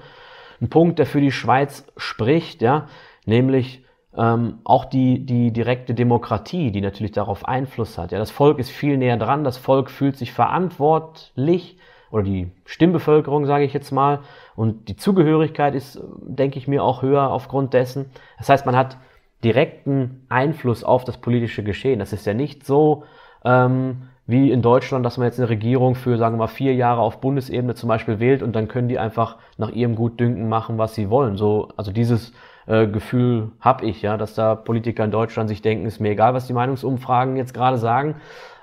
ein 0.61 0.71
Punkt, 0.71 0.99
der 0.99 1.07
für 1.07 1.21
die 1.21 1.33
Schweiz 1.33 1.87
spricht, 1.97 2.63
ja, 2.63 2.89
nämlich 3.27 3.85
ähm, 4.17 4.61
auch 4.65 4.85
die, 4.85 5.27
die 5.27 5.53
direkte 5.53 5.95
Demokratie, 5.95 6.71
die 6.71 6.81
natürlich 6.81 7.13
darauf 7.13 7.47
Einfluss 7.47 7.99
hat. 7.99 8.13
Ja, 8.13 8.19
das 8.19 8.31
Volk 8.31 8.59
ist 8.59 8.71
viel 8.71 8.97
näher 8.97 9.17
dran, 9.17 9.45
das 9.45 9.59
Volk 9.59 9.91
fühlt 9.91 10.17
sich 10.17 10.33
verantwortlich 10.33 11.79
oder 12.11 12.23
die 12.23 12.53
Stimmbevölkerung, 12.65 13.45
sage 13.45 13.65
ich 13.65 13.73
jetzt 13.73 13.91
mal, 13.91 14.21
und 14.55 14.89
die 14.89 14.97
Zugehörigkeit 14.97 15.75
ist, 15.75 16.01
denke 16.23 16.59
ich 16.59 16.69
mir, 16.69 16.85
auch 16.85 17.03
höher 17.03 17.31
aufgrund 17.31 17.75
dessen. 17.75 18.07
Das 18.39 18.49
heißt, 18.49 18.67
man 18.67 18.77
hat 18.77 18.99
direkten 19.43 20.25
Einfluss 20.29 20.85
auf 20.85 21.05
das 21.05 21.19
politische 21.19 21.65
Geschehen. 21.65 21.99
Das 21.99 22.13
ist 22.13 22.25
ja 22.25 22.33
nicht 22.33 22.65
so, 22.65 23.03
ähm, 23.45 24.09
wie 24.27 24.51
in 24.51 24.63
Deutschland, 24.63 25.05
dass 25.05 25.19
man 25.19 25.27
jetzt 25.27 25.39
eine 25.39 25.51
Regierung 25.51 25.95
für, 25.95 26.17
sagen 26.17 26.37
wir 26.37 26.41
mal, 26.41 26.47
vier 26.47 26.75
Jahre 26.75 27.03
auf 27.03 27.21
Bundesebene 27.21 27.75
zum 27.75 27.89
Beispiel 27.89 28.21
wählt 28.21 28.43
und 28.43 28.57
dann 28.57 28.69
können 28.69 28.89
die 28.89 28.99
einfach 28.99 29.37
nach 29.59 29.71
ihrem 29.71 29.97
Gutdünken 29.97 30.49
machen, 30.49 30.79
was 30.79 30.95
sie 30.95 31.11
wollen. 31.11 31.37
So, 31.37 31.69
also 31.77 31.93
dieses 31.93 32.33
äh, 32.67 32.87
Gefühl 32.87 33.53
habe 33.61 33.85
ich, 33.85 34.01
ja, 34.01 34.17
dass 34.17 34.35
da 34.35 34.55
Politiker 34.55 35.05
in 35.05 35.11
Deutschland 35.11 35.49
sich 35.49 35.61
denken, 35.61 35.85
ist 35.85 36.01
mir 36.01 36.11
egal, 36.11 36.33
was 36.33 36.47
die 36.47 36.55
Meinungsumfragen 36.55 37.37
jetzt 37.37 37.53
gerade 37.53 37.77
sagen. 37.77 38.17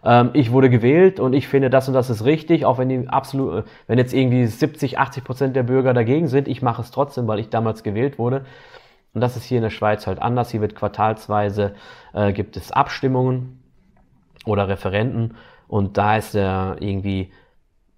Ähm, 0.04 0.32
ich 0.34 0.52
wurde 0.52 0.72
gewählt 0.72 1.20
und 1.20 1.34
ich 1.34 1.48
finde, 1.48 1.70
das 1.70 1.88
und 1.88 1.94
das 1.94 2.10
ist 2.10 2.26
richtig, 2.26 2.66
auch 2.66 2.80
wenn 2.80 2.90
die 2.90 3.08
absolut, 3.08 3.60
äh, 3.60 3.64
wenn 3.86 4.00
jetzt 4.00 4.14
irgendwie 4.16 4.48
70, 4.48 4.98
80 4.98 5.24
Prozent 5.24 5.56
der 5.56 5.64
Bürger 5.64 5.94
dagegen 5.94 6.28
sind, 6.28 6.48
ich 6.48 6.64
mache 6.64 6.82
es 6.82 6.90
trotzdem, 6.90 7.28
weil 7.28 7.40
ich 7.40 7.50
damals 7.50 7.84
gewählt 7.84 8.18
wurde. 8.18 8.46
Und 9.14 9.22
das 9.22 9.38
ist 9.38 9.44
hier 9.44 9.58
in 9.58 9.64
der 9.64 9.70
Schweiz 9.70 10.08
halt 10.08 10.22
anders. 10.22 10.50
Hier 10.50 10.62
wird 10.62 10.74
quartalsweise 10.76 11.76
äh, 12.14 12.32
gibt 12.34 12.58
es 12.58 12.72
Abstimmungen 12.72 13.62
oder 14.46 14.68
Referenten 14.68 15.36
und 15.72 15.98
da 15.98 16.18
ist 16.18 16.36
er 16.36 16.76
irgendwie, 16.82 17.32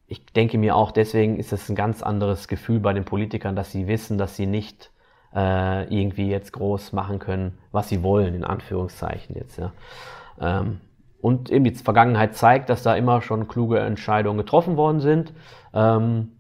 ich 0.06 0.24
denke 0.28 0.60
mir 0.60 0.76
auch, 0.76 0.92
deswegen 0.92 1.40
ist 1.40 1.52
es 1.52 1.70
ein 1.70 1.76
ganz 1.76 2.04
anderes 2.04 2.48
Gefühl 2.48 2.80
bei 2.80 2.94
den 2.94 3.04
Politikern, 3.04 3.56
dass 3.56 3.72
sie 3.72 3.88
wissen, 3.88 4.20
dass 4.20 4.36
sie 4.36 4.46
nicht 4.46 4.92
äh, 5.36 5.86
irgendwie 5.86 6.30
jetzt 6.30 6.54
groß 6.54 6.94
machen 6.94 7.18
können, 7.18 7.58
was 7.72 7.90
sie 7.90 8.04
wollen, 8.04 8.36
in 8.36 8.44
Anführungszeichen 8.44 9.36
jetzt. 9.36 9.58
Ja. 9.58 9.72
Ähm, 10.40 10.82
und 11.20 11.50
eben 11.50 11.64
die 11.64 11.74
Vergangenheit 11.74 12.36
zeigt, 12.36 12.70
dass 12.70 12.84
da 12.84 12.94
immer 12.94 13.24
schon 13.24 13.48
kluge 13.48 13.80
Entscheidungen 13.80 14.38
getroffen 14.38 14.78
worden 14.78 15.00
sind. 15.00 15.34
Ähm, 15.74 16.34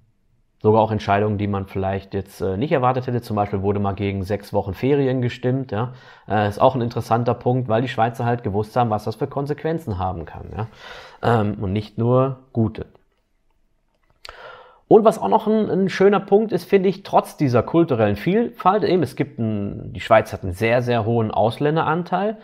sogar 0.63 0.82
auch 0.82 0.91
Entscheidungen, 0.91 1.38
die 1.38 1.48
man 1.48 1.67
vielleicht 1.67 2.13
jetzt 2.13 2.41
äh, 2.41 2.55
nicht 2.55 2.72
erwartet 2.72 3.05
hätte. 3.05 3.22
Zum 3.22 3.36
Beispiel 3.36 3.62
wurde 3.62 3.79
mal 3.79 3.93
gegen 3.93 4.24
sechs 4.24 4.53
Wochen 4.53 4.74
Ferien 4.74 5.22
gestimmt. 5.22 5.72
Ja, 5.72 5.93
äh, 6.27 6.48
ist 6.48 6.60
auch 6.60 6.74
ein 6.74 6.82
interessanter 6.82 7.34
Punkt, 7.34 7.67
weil 7.67 7.82
die 7.82 7.89
Schweizer 7.89 8.25
halt 8.25 8.43
gewusst 8.43 8.75
haben, 8.77 8.89
was 8.89 9.03
das 9.03 9.17
für 9.17 9.27
Konsequenzen 9.27 10.00
haben 10.00 10.25
kann. 10.25 10.46
Ja, 10.55 10.67
ähm, 11.22 11.58
und 11.62 11.74
nicht 11.74 11.98
nur 11.98 12.39
gute. 12.53 12.86
Und 14.88 15.03
was 15.03 15.20
auch 15.20 15.27
noch 15.27 15.48
ein, 15.48 15.70
ein 15.70 15.89
schöner 15.89 16.22
Punkt 16.22 16.53
ist, 16.53 16.63
finde 16.63 16.88
ich, 16.88 17.03
trotz 17.03 17.36
dieser 17.36 17.62
kulturellen 17.62 18.15
Vielfalt, 18.15 18.84
eben 18.84 19.03
es 19.03 19.17
gibt 19.17 19.39
ein, 19.39 19.91
die 19.91 20.00
Schweiz 20.00 20.32
hat 20.32 20.43
einen 20.43 20.53
sehr, 20.53 20.82
sehr 20.82 21.03
hohen 21.03 21.29
Ausländeranteil, 21.32 22.38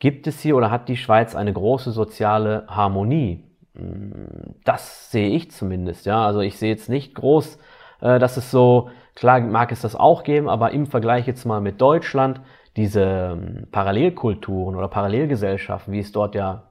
gibt 0.00 0.26
es 0.26 0.40
hier 0.40 0.56
oder 0.56 0.70
hat 0.70 0.88
die 0.88 0.96
Schweiz 0.96 1.36
eine 1.36 1.52
große 1.52 1.92
soziale 1.92 2.64
Harmonie. 2.68 3.44
Das 4.64 5.10
sehe 5.10 5.28
ich 5.28 5.50
zumindest, 5.50 6.06
ja. 6.06 6.24
Also 6.24 6.40
ich 6.40 6.58
sehe 6.58 6.70
jetzt 6.70 6.88
nicht 6.88 7.14
groß, 7.14 7.58
äh, 8.00 8.18
dass 8.18 8.36
es 8.36 8.50
so, 8.50 8.90
klar 9.14 9.40
mag 9.40 9.72
es 9.72 9.82
das 9.82 9.96
auch 9.96 10.22
geben, 10.22 10.48
aber 10.48 10.72
im 10.72 10.86
Vergleich 10.86 11.26
jetzt 11.26 11.44
mal 11.44 11.60
mit 11.60 11.80
Deutschland, 11.80 12.40
diese 12.76 13.02
ähm, 13.32 13.66
Parallelkulturen 13.72 14.76
oder 14.76 14.88
Parallelgesellschaften, 14.88 15.92
wie 15.92 16.00
es 16.00 16.12
dort 16.12 16.34
ja 16.34 16.64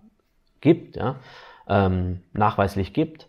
gibt, 0.62 0.96
ja, 0.96 1.16
ähm, 1.68 2.22
nachweislich 2.34 2.94
gibt, 2.94 3.28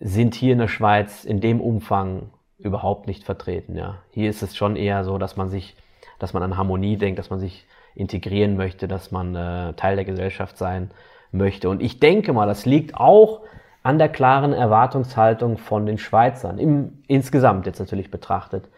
sind 0.00 0.34
hier 0.34 0.52
in 0.52 0.58
der 0.58 0.68
Schweiz 0.68 1.24
in 1.24 1.40
dem 1.40 1.60
Umfang 1.60 2.30
überhaupt 2.58 3.06
nicht 3.06 3.24
vertreten. 3.24 3.76
Ja. 3.76 3.98
Hier 4.10 4.30
ist 4.30 4.42
es 4.42 4.56
schon 4.56 4.76
eher 4.76 5.04
so, 5.04 5.18
dass 5.18 5.36
man 5.36 5.48
sich, 5.48 5.76
dass 6.18 6.32
man 6.32 6.42
an 6.42 6.56
Harmonie 6.56 6.96
denkt, 6.96 7.18
dass 7.18 7.30
man 7.30 7.40
sich 7.40 7.66
integrieren 7.94 8.56
möchte, 8.56 8.86
dass 8.86 9.10
man 9.10 9.34
äh, 9.34 9.72
Teil 9.74 9.96
der 9.96 10.04
Gesellschaft 10.04 10.56
sein 10.56 10.90
möchte. 11.32 11.68
Und 11.68 11.82
ich 11.82 11.98
denke 12.00 12.32
mal, 12.32 12.46
das 12.46 12.64
liegt 12.64 12.94
auch 12.94 13.40
an 13.88 13.96
der 13.96 14.10
klaren 14.10 14.52
Erwartungshaltung 14.52 15.56
von 15.56 15.86
den 15.86 15.96
Schweizern, 15.96 16.58
im, 16.58 16.98
insgesamt 17.06 17.64
jetzt 17.64 17.78
natürlich 17.78 18.10
betrachtet. 18.10 18.68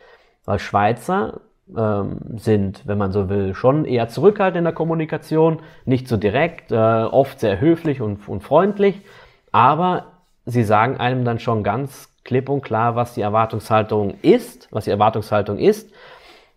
Weil 0.44 0.60
Schweizer 0.60 1.40
ähm, 1.76 2.18
sind, 2.36 2.86
wenn 2.86 2.96
man 2.96 3.10
so 3.10 3.28
will, 3.28 3.56
schon 3.56 3.86
eher 3.86 4.06
zurückhaltend 4.06 4.58
in 4.58 4.64
der 4.64 4.72
Kommunikation, 4.72 5.62
nicht 5.84 6.06
so 6.06 6.16
direkt, 6.16 6.70
äh, 6.70 6.76
oft 6.76 7.40
sehr 7.40 7.60
höflich 7.60 8.00
und, 8.00 8.28
und 8.28 8.44
freundlich, 8.44 9.02
aber 9.50 10.12
sie 10.46 10.62
sagen 10.62 10.98
einem 10.98 11.24
dann 11.24 11.40
schon 11.40 11.64
ganz 11.64 12.14
klipp 12.22 12.48
und 12.48 12.62
klar, 12.62 12.94
was 12.94 13.14
die 13.14 13.22
Erwartungshaltung 13.22 14.14
ist, 14.22 14.68
was 14.70 14.84
die 14.84 14.92
Erwartungshaltung 14.92 15.58
ist. 15.58 15.90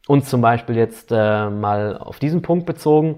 Und 0.08 0.28
zum 0.28 0.42
Beispiel 0.42 0.76
jetzt 0.76 1.12
äh, 1.12 1.50
mal 1.50 1.98
auf 1.98 2.20
diesen 2.20 2.44
Punkt 2.44 2.68
bezogen, 2.68 3.16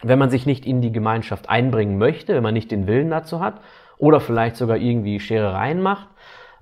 wenn 0.00 0.18
man 0.18 0.30
sich 0.30 0.46
nicht 0.46 0.64
in 0.64 0.80
die 0.80 0.92
Gemeinschaft 0.92 1.50
einbringen 1.50 1.98
möchte, 1.98 2.34
wenn 2.34 2.42
man 2.42 2.54
nicht 2.54 2.70
den 2.70 2.86
Willen 2.86 3.10
dazu 3.10 3.40
hat 3.40 3.60
oder 3.98 4.20
vielleicht 4.20 4.56
sogar 4.56 4.76
irgendwie 4.76 5.20
Scherereien 5.20 5.80
macht, 5.80 6.08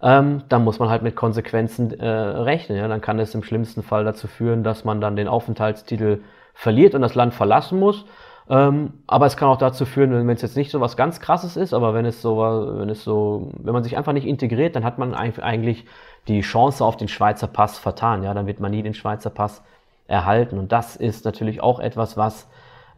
ähm, 0.03 0.43
dann 0.49 0.65
muss 0.65 0.79
man 0.79 0.89
halt 0.89 1.03
mit 1.03 1.17
Konsequenzen 1.17 1.99
äh, 1.99 2.07
rechnen. 2.07 2.79
Ja? 2.79 2.89
Dann 2.89 3.01
kann 3.01 3.19
es 3.19 3.35
im 3.35 3.43
schlimmsten 3.43 3.83
Fall 3.83 4.05
dazu 4.05 4.27
führen, 4.27 4.63
dass 4.63 4.85
man 4.85 5.01
dann 5.01 5.17
den 5.17 5.29
Aufenthaltstitel 5.29 6.21
verliert 6.53 6.95
und 6.95 7.01
das 7.01 7.15
Land 7.15 7.35
verlassen 7.35 7.79
muss. 7.79 8.05
Ähm, 8.49 8.93
aber 9.07 9.25
es 9.25 9.37
kann 9.37 9.49
auch 9.49 9.57
dazu 9.57 9.87
führen, 9.87 10.13
wenn 10.13 10.29
es 10.29 10.43
jetzt 10.43 10.57
nicht 10.57 10.71
so 10.71 10.81
was 10.81 10.99
ganz 10.99 11.21
krasses 11.21 11.57
ist, 11.57 11.73
aber 11.73 11.95
wenn 11.95 12.05
es 12.05 12.21
so, 12.21 12.37
wenn 12.39 12.91
es 12.91 13.03
so, 13.03 13.51
wenn 13.63 13.73
man 13.73 13.83
sich 13.83 13.97
einfach 13.97 14.13
nicht 14.13 14.27
integriert, 14.27 14.77
dann 14.77 14.85
hat 14.85 14.99
man 14.99 15.15
eigentlich 15.15 15.87
die 16.29 16.43
Chance 16.43 16.85
auf 16.85 16.99
den 16.99 17.09
Schweizer 17.09 17.47
Pass 17.47 17.79
vertan. 17.79 18.23
Ja, 18.23 18.35
dann 18.35 18.47
wird 18.47 18.61
man 18.61 18.71
nie 18.71 18.83
den 18.83 18.95
Schweizer 18.95 19.31
Pass 19.31 19.63
erhalten. 20.07 20.59
Und 20.59 20.73
das 20.73 20.97
ist 20.97 21.25
natürlich 21.25 21.63
auch 21.63 21.81
etwas, 21.81 22.19
was 22.19 22.47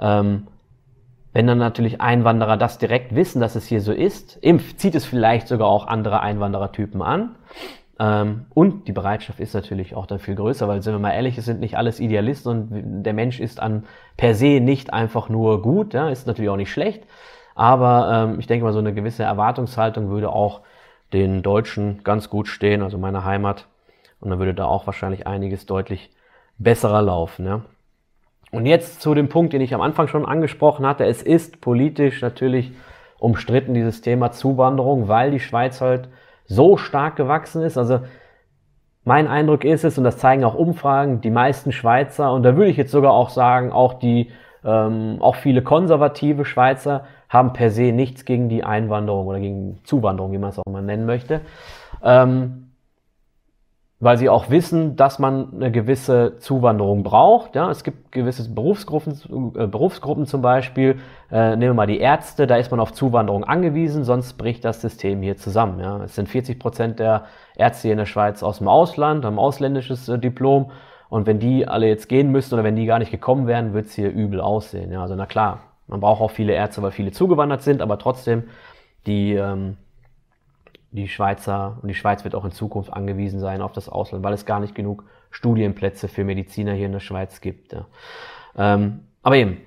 ähm, 0.01 0.49
wenn 1.37 1.47
dann 1.47 1.59
natürlich 1.59 2.01
Einwanderer 2.01 2.57
das 2.57 2.79
direkt 2.79 3.15
wissen, 3.15 3.43
dass 3.43 3.57
es 3.57 3.67
hier 3.67 3.83
so 3.83 3.93
ist, 3.93 4.41
zieht 4.79 4.95
es 4.95 5.05
vielleicht 5.05 5.49
sogar 5.49 5.69
auch 5.69 5.87
andere 5.87 6.21
Einwanderertypen 6.21 7.03
an. 7.03 7.35
Ähm, 7.99 8.47
und 8.55 8.89
die 8.89 8.93
Bereitschaft 8.93 9.39
ist 9.39 9.53
natürlich 9.53 9.95
auch 9.95 10.07
dann 10.07 10.19
viel 10.19 10.35
größer, 10.35 10.67
weil, 10.67 10.81
sind 10.81 10.95
wir 10.95 10.99
mal 10.99 11.11
ehrlich, 11.11 11.37
es 11.37 11.45
sind 11.45 11.61
nicht 11.61 11.77
alles 11.77 12.01
Idealisten 12.01 12.51
und 12.51 13.03
der 13.03 13.13
Mensch 13.13 13.39
ist 13.39 13.61
an 13.61 13.85
per 14.17 14.35
se 14.35 14.61
nicht 14.61 14.95
einfach 14.95 15.29
nur 15.29 15.61
gut, 15.61 15.93
ja, 15.93 16.09
ist 16.09 16.27
natürlich 16.27 16.49
auch 16.49 16.57
nicht 16.57 16.73
schlecht. 16.73 17.05
Aber 17.55 18.31
ähm, 18.31 18.41
ich 18.41 18.47
denke 18.47 18.65
mal, 18.65 18.73
so 18.73 18.79
eine 18.79 18.95
gewisse 18.95 19.25
Erwartungshaltung 19.25 20.09
würde 20.09 20.31
auch 20.31 20.63
den 21.13 21.43
Deutschen 21.43 22.03
ganz 22.03 22.31
gut 22.31 22.49
stehen, 22.49 22.81
also 22.81 22.97
meiner 22.97 23.27
Heimat. 23.27 23.67
Und 24.21 24.31
dann 24.31 24.39
würde 24.39 24.55
da 24.55 24.65
auch 24.65 24.87
wahrscheinlich 24.87 25.27
einiges 25.27 25.67
deutlich 25.67 26.09
besserer 26.57 27.03
laufen. 27.03 27.45
Ja. 27.45 27.61
Und 28.53 28.67
jetzt 28.67 29.01
zu 29.01 29.15
dem 29.15 29.29
Punkt, 29.29 29.53
den 29.53 29.61
ich 29.61 29.75
am 29.75 29.81
Anfang 29.81 30.09
schon 30.09 30.25
angesprochen 30.25 30.87
hatte. 30.87 31.05
Es 31.05 31.23
ist 31.23 31.61
politisch 31.61 32.23
natürlich 32.23 32.73
umstritten, 33.19 33.75
dieses 33.75 34.03
Thema 34.03 34.31
Zuwanderung, 34.31 35.09
weil 35.09 35.31
die 35.31 35.41
Schweiz 35.41 35.81
halt 35.81 36.09
so 36.45 36.77
stark 36.77 37.17
gewachsen 37.17 37.63
ist. 37.63 37.77
Also 37.77 38.01
mein 39.05 39.29
Eindruck 39.29 39.65
ist 39.65 39.85
es, 39.85 39.99
und 39.99 40.05
das 40.05 40.19
zeigen 40.19 40.45
auch 40.45 40.55
Umfragen, 40.55 41.21
die 41.21 41.31
meisten 41.31 41.73
Schweizer, 41.73 42.33
und 42.33 42.43
da 42.43 42.57
würde 42.57 42.71
ich 42.71 42.77
jetzt 42.77 42.91
sogar 42.91 43.13
auch 43.13 43.31
sagen, 43.31 43.73
auch 43.73 43.95
die, 43.95 44.31
ähm, 44.65 45.19
auch 45.21 45.37
viele 45.37 45.63
konservative 45.63 46.45
Schweizer 46.45 47.07
haben 47.29 47.53
per 47.53 47.71
se 47.71 47.93
nichts 47.93 48.25
gegen 48.25 48.49
die 48.49 48.65
Einwanderung 48.65 49.27
oder 49.27 49.41
gegen 49.41 49.79
Zuwanderung, 49.85 50.33
wie 50.33 50.39
man 50.39 50.51
es 50.51 50.59
auch 50.59 50.71
mal 50.71 50.83
nennen 50.83 51.07
möchte. 51.07 51.41
Ähm, 52.03 52.71
weil 53.99 54.19
sie 54.19 54.29
auch 54.29 54.51
wissen, 54.51 54.95
dass 54.97 55.19
man 55.19 55.55
eine 55.55 55.73
gewisse 55.73 56.37
Zuwanderung 56.39 57.03
braucht. 57.03 57.55
Ja, 57.55 57.71
es 57.71 57.83
gibt 57.83 58.13
gewisse 58.13 58.49
Berufsgruppen, 58.53 59.55
äh, 59.57 59.67
Berufsgruppen 59.67 60.27
zum 60.27 60.43
Beispiel. 60.43 60.99
Äh, 61.31 61.51
nehmen 61.51 61.71
wir 61.71 61.75
mal 61.75 61.87
die 61.87 61.99
Ärzte, 61.99 62.47
da 62.47 62.57
ist 62.57 62.71
man 62.71 62.79
auf 62.79 62.93
Zuwanderung 62.93 63.45
angewiesen, 63.45 64.05
sonst 64.05 64.35
bricht 64.35 64.67
das 64.67 64.83
System 64.83 65.23
hier 65.23 65.39
zusammen. 65.39 65.81
Ja, 65.81 66.03
es 66.05 66.15
sind 66.15 66.29
40 66.29 66.59
Prozent 66.59 66.99
der 66.99 67.25
Ärzte 67.57 67.83
hier 67.89 67.93
in 67.93 67.99
der 67.99 68.07
Schweiz 68.07 68.43
aus 68.43 68.59
dem 68.59 68.69
Ausland, 68.69 69.25
haben 69.25 69.39
ausländisches 69.39 70.09
äh, 70.11 70.19
Diplom. 70.19 70.71
Und 71.09 71.27
wenn 71.27 71.39
die 71.39 71.67
alle 71.67 71.87
jetzt 71.87 72.09
gehen 72.09 72.31
müssten 72.33 72.55
oder 72.55 72.65
wenn 72.65 72.77
die 72.77 72.85
gar 72.85 72.99
nicht 72.99 73.13
gekommen 73.13 73.47
wären, 73.47 73.73
wird 73.73 73.87
es 73.87 73.95
hier 73.95 74.11
übel 74.11 74.41
aussehen. 74.41 74.93
Ja, 74.93 75.03
also 75.03 75.15
na 75.15 75.25
klar, 75.25 75.61
man 75.87 76.01
braucht 76.01 76.21
auch 76.21 76.33
viele 76.33 76.53
Ärzte, 76.53 76.83
weil 76.83 76.91
viele 76.91 77.13
zugewandert 77.13 77.63
sind, 77.63 77.81
aber 77.81 77.99
trotzdem 77.99 78.45
die 79.07 79.35
ähm, 79.35 79.77
die 80.97 81.09
Schweizer 81.09 81.79
und 81.81 81.89
die 81.89 81.95
Schweiz 81.95 82.25
wird 82.25 82.35
auch 82.35 82.45
in 82.45 82.51
Zukunft 82.51 82.93
angewiesen 82.93 83.39
sein 83.39 83.63
auf 83.63 83.73
das 83.73 83.89
Ausland, 83.89 84.25
weil 84.25 84.33
es 84.33 84.47
gar 84.47 84.61
nicht 84.61 84.75
genug 84.75 85.05
Studienplätze 85.31 86.09
für 86.09 86.25
Mediziner 86.25 86.73
hier 86.73 86.87
in 86.87 86.93
der 86.93 87.01
Schweiz 87.01 87.41
gibt. 87.41 87.73
Ja. 87.73 87.87
Ähm, 88.57 89.01
aber 89.23 89.37
eben, 89.37 89.59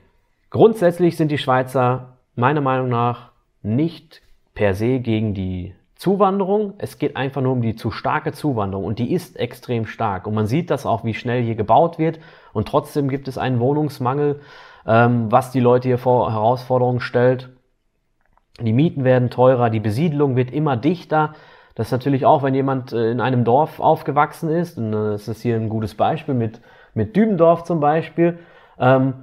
grundsätzlich 0.50 1.16
sind 1.16 1.32
die 1.32 1.38
Schweizer 1.38 2.18
meiner 2.36 2.62
Meinung 2.62 2.90
nach 2.90 3.32
nicht 3.62 4.22
per 4.54 4.74
se 4.74 5.00
gegen 5.00 5.34
die 5.34 5.76
Zuwanderung. 5.96 6.74
Es 6.78 6.98
geht 6.98 7.16
einfach 7.16 7.42
nur 7.42 7.52
um 7.52 7.62
die 7.62 7.76
zu 7.76 7.92
starke 7.92 8.32
Zuwanderung 8.32 8.86
und 8.86 9.00
die 9.00 9.14
ist 9.14 9.38
extrem 9.38 9.86
stark. 9.86 10.26
Und 10.28 10.34
man 10.34 10.48
sieht 10.48 10.70
das 10.70 10.86
auch, 10.86 11.04
wie 11.04 11.14
schnell 11.14 11.44
hier 11.44 11.56
gebaut 11.56 12.00
wird. 12.00 12.20
Und 12.54 12.68
trotzdem 12.68 13.10
gibt 13.10 13.28
es 13.28 13.38
einen 13.38 13.60
Wohnungsmangel, 13.60 14.40
ähm, 14.88 15.32
was 15.32 15.52
die 15.52 15.60
Leute 15.60 15.90
hier 15.90 15.98
vor 15.98 16.32
Herausforderungen 16.32 17.02
stellt. 17.02 17.50
Die 18.66 18.74
Mieten 18.74 19.04
werden 19.04 19.30
teurer, 19.30 19.70
die 19.70 19.80
Besiedlung 19.80 20.36
wird 20.36 20.51
immer 20.51 20.78
dichter. 20.78 21.34
Das 21.75 21.88
ist 21.88 21.92
natürlich 21.92 22.25
auch, 22.25 22.44
wenn 22.44 22.54
jemand 22.54 22.92
äh, 22.92 23.12
in 23.12 23.22
einem 23.22 23.44
Dorf 23.44 23.80
aufgewachsen 23.80 24.50
ist, 24.50 24.78
und 24.78 24.92
das 24.92 25.28
ist 25.28 25.42
hier 25.42 25.56
ein 25.56 25.70
gutes 25.70 25.96
Beispiel 25.96 26.34
mit, 26.34 26.62
mit 26.94 27.16
Dübendorf 27.16 27.63
zum 27.63 27.80
Beispiel, 27.80 28.39
ähm, 28.80 29.13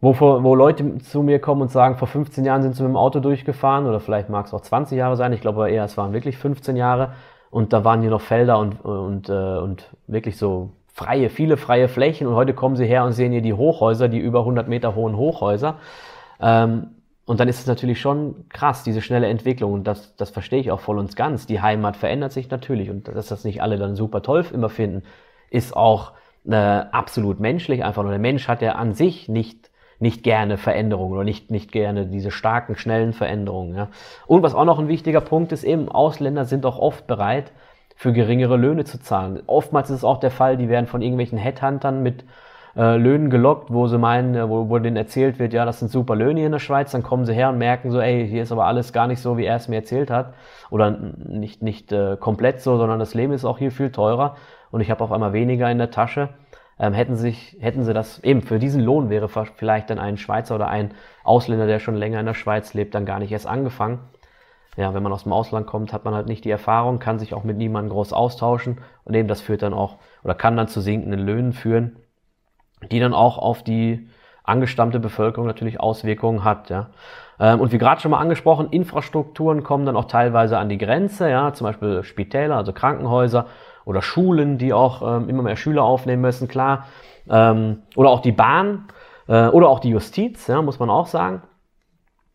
wo, 0.00 0.18
wo 0.20 0.54
Leute 0.54 0.98
zu 0.98 1.22
mir 1.22 1.38
kommen 1.38 1.62
und 1.62 1.70
sagen, 1.70 1.96
vor 1.96 2.08
15 2.08 2.44
Jahren 2.44 2.62
sind 2.62 2.74
sie 2.74 2.82
mit 2.82 2.90
dem 2.90 2.96
Auto 2.96 3.20
durchgefahren 3.20 3.86
oder 3.86 4.00
vielleicht 4.00 4.28
mag 4.28 4.46
es 4.46 4.52
auch 4.52 4.60
20 4.60 4.98
Jahre 4.98 5.16
sein, 5.16 5.32
ich 5.32 5.40
glaube 5.40 5.70
eher, 5.70 5.84
es 5.84 5.96
waren 5.96 6.12
wirklich 6.12 6.36
15 6.36 6.76
Jahre 6.76 7.12
und 7.50 7.72
da 7.72 7.84
waren 7.84 8.00
hier 8.00 8.10
noch 8.10 8.20
Felder 8.20 8.58
und, 8.58 8.84
und, 8.84 9.28
äh, 9.28 9.58
und 9.58 9.90
wirklich 10.06 10.36
so 10.36 10.70
freie, 10.92 11.30
viele 11.30 11.56
freie 11.56 11.88
Flächen 11.88 12.26
und 12.26 12.34
heute 12.34 12.52
kommen 12.52 12.76
sie 12.76 12.84
her 12.84 13.04
und 13.04 13.12
sehen 13.12 13.32
hier 13.32 13.42
die 13.42 13.54
Hochhäuser, 13.54 14.08
die 14.08 14.18
über 14.18 14.40
100 14.40 14.68
Meter 14.68 14.94
hohen 14.94 15.16
Hochhäuser. 15.16 15.76
Ähm, 16.40 16.88
und 17.24 17.38
dann 17.38 17.48
ist 17.48 17.60
es 17.60 17.66
natürlich 17.66 18.00
schon 18.00 18.48
krass, 18.48 18.82
diese 18.82 19.00
schnelle 19.00 19.28
Entwicklung. 19.28 19.72
Und 19.72 19.84
das, 19.84 20.16
das 20.16 20.30
verstehe 20.30 20.60
ich 20.60 20.72
auch 20.72 20.80
voll 20.80 20.98
und 20.98 21.14
ganz. 21.14 21.46
Die 21.46 21.60
Heimat 21.60 21.96
verändert 21.96 22.32
sich 22.32 22.50
natürlich. 22.50 22.90
Und 22.90 23.06
dass 23.08 23.28
das 23.28 23.44
nicht 23.44 23.62
alle 23.62 23.78
dann 23.78 23.94
super 23.94 24.22
toll 24.22 24.44
immer 24.52 24.68
finden, 24.68 25.04
ist 25.48 25.76
auch 25.76 26.12
äh, 26.44 26.56
absolut 26.56 27.38
menschlich 27.38 27.84
einfach. 27.84 28.02
Und 28.02 28.10
der 28.10 28.18
Mensch 28.18 28.48
hat 28.48 28.60
ja 28.60 28.72
an 28.72 28.94
sich 28.94 29.28
nicht 29.28 29.70
nicht 30.02 30.24
gerne 30.24 30.58
Veränderungen 30.58 31.12
oder 31.12 31.22
nicht, 31.22 31.52
nicht 31.52 31.70
gerne 31.70 32.06
diese 32.06 32.32
starken, 32.32 32.74
schnellen 32.74 33.12
Veränderungen. 33.12 33.76
Ja. 33.76 33.88
Und 34.26 34.42
was 34.42 34.52
auch 34.52 34.64
noch 34.64 34.80
ein 34.80 34.88
wichtiger 34.88 35.20
Punkt 35.20 35.52
ist, 35.52 35.62
eben 35.62 35.88
Ausländer 35.88 36.44
sind 36.44 36.66
auch 36.66 36.80
oft 36.80 37.06
bereit, 37.06 37.52
für 37.94 38.12
geringere 38.12 38.56
Löhne 38.56 38.84
zu 38.84 39.00
zahlen. 39.00 39.44
Oftmals 39.46 39.90
ist 39.90 39.98
es 39.98 40.04
auch 40.04 40.18
der 40.18 40.32
Fall, 40.32 40.56
die 40.56 40.68
werden 40.68 40.88
von 40.88 41.02
irgendwelchen 41.02 41.38
Headhuntern 41.38 42.02
mit 42.02 42.24
äh, 42.76 42.96
Löhnen 42.96 43.30
gelockt, 43.30 43.72
wo 43.72 43.86
sie 43.86 43.98
meinen, 43.98 44.34
äh, 44.34 44.48
wo, 44.48 44.68
wo 44.68 44.78
denen 44.78 44.96
erzählt 44.96 45.38
wird, 45.38 45.52
ja, 45.52 45.64
das 45.64 45.78
sind 45.78 45.90
super 45.90 46.16
Löhne 46.16 46.40
hier 46.40 46.46
in 46.46 46.52
der 46.52 46.58
Schweiz, 46.58 46.92
dann 46.92 47.02
kommen 47.02 47.24
sie 47.24 47.34
her 47.34 47.50
und 47.50 47.58
merken 47.58 47.90
so, 47.90 48.00
ey, 48.00 48.26
hier 48.28 48.42
ist 48.42 48.52
aber 48.52 48.66
alles 48.66 48.92
gar 48.92 49.06
nicht 49.06 49.20
so, 49.20 49.36
wie 49.36 49.44
er 49.44 49.56
es 49.56 49.68
mir 49.68 49.76
erzählt 49.76 50.10
hat. 50.10 50.34
Oder 50.70 50.90
nicht, 50.90 51.62
nicht 51.62 51.92
äh, 51.92 52.16
komplett 52.18 52.60
so, 52.60 52.76
sondern 52.78 52.98
das 52.98 53.14
Leben 53.14 53.32
ist 53.32 53.44
auch 53.44 53.58
hier 53.58 53.72
viel 53.72 53.90
teurer 53.90 54.36
und 54.70 54.80
ich 54.80 54.90
habe 54.90 55.04
auf 55.04 55.12
einmal 55.12 55.32
weniger 55.32 55.70
in 55.70 55.78
der 55.78 55.90
Tasche 55.90 56.30
ähm, 56.78 56.94
hätten, 56.94 57.16
sich, 57.16 57.56
hätten 57.60 57.84
sie 57.84 57.94
das 57.94 58.18
eben 58.24 58.42
für 58.42 58.58
diesen 58.58 58.82
Lohn 58.82 59.08
wäre 59.08 59.28
vielleicht 59.28 59.90
dann 59.90 59.98
ein 59.98 60.16
Schweizer 60.16 60.54
oder 60.54 60.68
ein 60.68 60.92
Ausländer, 61.22 61.66
der 61.66 61.78
schon 61.78 61.94
länger 61.94 62.20
in 62.20 62.26
der 62.26 62.34
Schweiz 62.34 62.74
lebt, 62.74 62.94
dann 62.94 63.06
gar 63.06 63.18
nicht 63.18 63.32
erst 63.32 63.46
angefangen. 63.46 64.00
Ja, 64.76 64.94
wenn 64.94 65.02
man 65.02 65.12
aus 65.12 65.24
dem 65.24 65.32
Ausland 65.32 65.66
kommt, 65.66 65.92
hat 65.92 66.04
man 66.04 66.14
halt 66.14 66.26
nicht 66.26 66.44
die 66.44 66.50
Erfahrung, 66.50 66.98
kann 66.98 67.18
sich 67.18 67.34
auch 67.34 67.44
mit 67.44 67.58
niemandem 67.58 67.92
groß 67.92 68.14
austauschen 68.14 68.78
und 69.04 69.14
eben 69.14 69.28
das 69.28 69.42
führt 69.42 69.62
dann 69.62 69.74
auch 69.74 69.98
oder 70.24 70.34
kann 70.34 70.56
dann 70.56 70.66
zu 70.66 70.80
sinkenden 70.80 71.20
Löhnen 71.20 71.52
führen, 71.52 71.96
die 72.90 73.00
dann 73.00 73.14
auch 73.14 73.38
auf 73.38 73.62
die 73.62 74.08
angestammte 74.44 74.98
Bevölkerung 74.98 75.46
natürlich 75.46 75.80
Auswirkungen 75.80 76.44
hat. 76.44 76.70
Ja. 76.70 76.88
Ähm, 77.38 77.60
und 77.60 77.72
wie 77.72 77.78
gerade 77.78 78.00
schon 78.00 78.10
mal 78.10 78.18
angesprochen, 78.18 78.68
Infrastrukturen 78.70 79.62
kommen 79.62 79.86
dann 79.86 79.96
auch 79.96 80.06
teilweise 80.06 80.58
an 80.58 80.68
die 80.68 80.78
Grenze, 80.78 81.30
ja, 81.30 81.52
zum 81.52 81.66
Beispiel 81.66 82.02
Spitäler, 82.02 82.56
also 82.56 82.72
Krankenhäuser 82.72 83.46
oder 83.84 84.02
Schulen, 84.02 84.58
die 84.58 84.72
auch 84.72 85.02
ähm, 85.02 85.28
immer 85.28 85.42
mehr 85.42 85.56
Schüler 85.56 85.84
aufnehmen 85.84 86.22
müssen, 86.22 86.48
klar. 86.48 86.86
Ähm, 87.28 87.82
oder 87.96 88.10
auch 88.10 88.20
die 88.20 88.32
Bahn 88.32 88.88
äh, 89.28 89.48
oder 89.48 89.68
auch 89.68 89.80
die 89.80 89.90
Justiz, 89.90 90.46
ja, 90.46 90.60
muss 90.62 90.78
man 90.78 90.90
auch 90.90 91.06
sagen. 91.06 91.42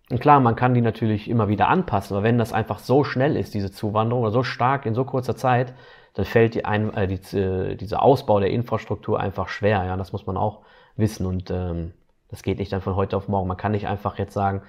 Und 0.09 0.21
klar, 0.21 0.39
man 0.39 0.55
kann 0.55 0.73
die 0.73 0.81
natürlich 0.81 1.29
immer 1.29 1.49
wieder 1.49 1.67
anpassen, 1.67 2.15
aber 2.15 2.23
wenn 2.23 2.37
das 2.37 2.53
einfach 2.53 2.79
so 2.79 3.03
schnell 3.03 3.35
ist, 3.35 3.53
diese 3.53 3.71
Zuwanderung, 3.71 4.23
oder 4.23 4.31
so 4.31 4.43
stark 4.43 4.85
in 4.85 4.93
so 4.93 5.03
kurzer 5.03 5.35
Zeit, 5.35 5.73
dann 6.13 6.25
fällt 6.25 6.55
die 6.55 6.65
ein, 6.65 6.93
äh, 6.93 7.07
die, 7.07 7.37
äh, 7.37 7.75
dieser 7.75 8.01
Ausbau 8.01 8.39
der 8.39 8.51
Infrastruktur 8.51 9.19
einfach 9.19 9.49
schwer. 9.49 9.83
Ja, 9.85 9.97
das 9.97 10.11
muss 10.11 10.25
man 10.25 10.37
auch 10.37 10.61
wissen. 10.95 11.25
Und 11.25 11.51
ähm, 11.51 11.93
das 12.29 12.43
geht 12.43 12.59
nicht 12.59 12.71
dann 12.71 12.81
von 12.81 12.95
heute 12.95 13.17
auf 13.17 13.27
morgen. 13.27 13.47
Man 13.47 13.57
kann 13.57 13.71
nicht 13.71 13.87
einfach 13.87 14.17
jetzt 14.17 14.33
sagen, 14.33 14.61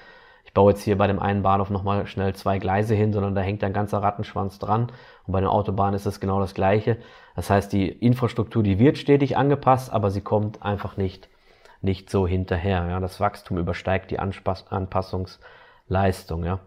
ich 0.48 0.54
baue 0.54 0.72
jetzt 0.72 0.82
hier 0.82 0.96
bei 0.96 1.06
dem 1.06 1.18
einen 1.18 1.42
Bahnhof 1.42 1.68
nochmal 1.68 2.06
schnell 2.06 2.34
zwei 2.34 2.58
Gleise 2.58 2.94
hin, 2.94 3.12
sondern 3.12 3.34
da 3.34 3.42
hängt 3.42 3.62
ein 3.62 3.74
ganzer 3.74 4.02
Rattenschwanz 4.02 4.58
dran. 4.58 4.90
Und 5.26 5.32
bei 5.32 5.40
den 5.40 5.48
Autobahnen 5.48 5.94
ist 5.94 6.06
das 6.06 6.20
genau 6.20 6.40
das 6.40 6.54
Gleiche. 6.54 6.96
Das 7.36 7.50
heißt, 7.50 7.70
die 7.72 7.86
Infrastruktur, 7.86 8.62
die 8.62 8.78
wird 8.78 8.96
stetig 8.96 9.36
angepasst, 9.36 9.92
aber 9.92 10.10
sie 10.10 10.22
kommt 10.22 10.62
einfach 10.62 10.96
nicht, 10.96 11.28
nicht 11.82 12.08
so 12.08 12.26
hinterher. 12.26 12.86
Ja. 12.88 12.98
Das 12.98 13.20
Wachstum 13.20 13.58
übersteigt 13.58 14.10
die 14.10 14.18
Anspass 14.18 14.66
Anpassungsleistung. 14.70 16.44
Ja. 16.44 16.60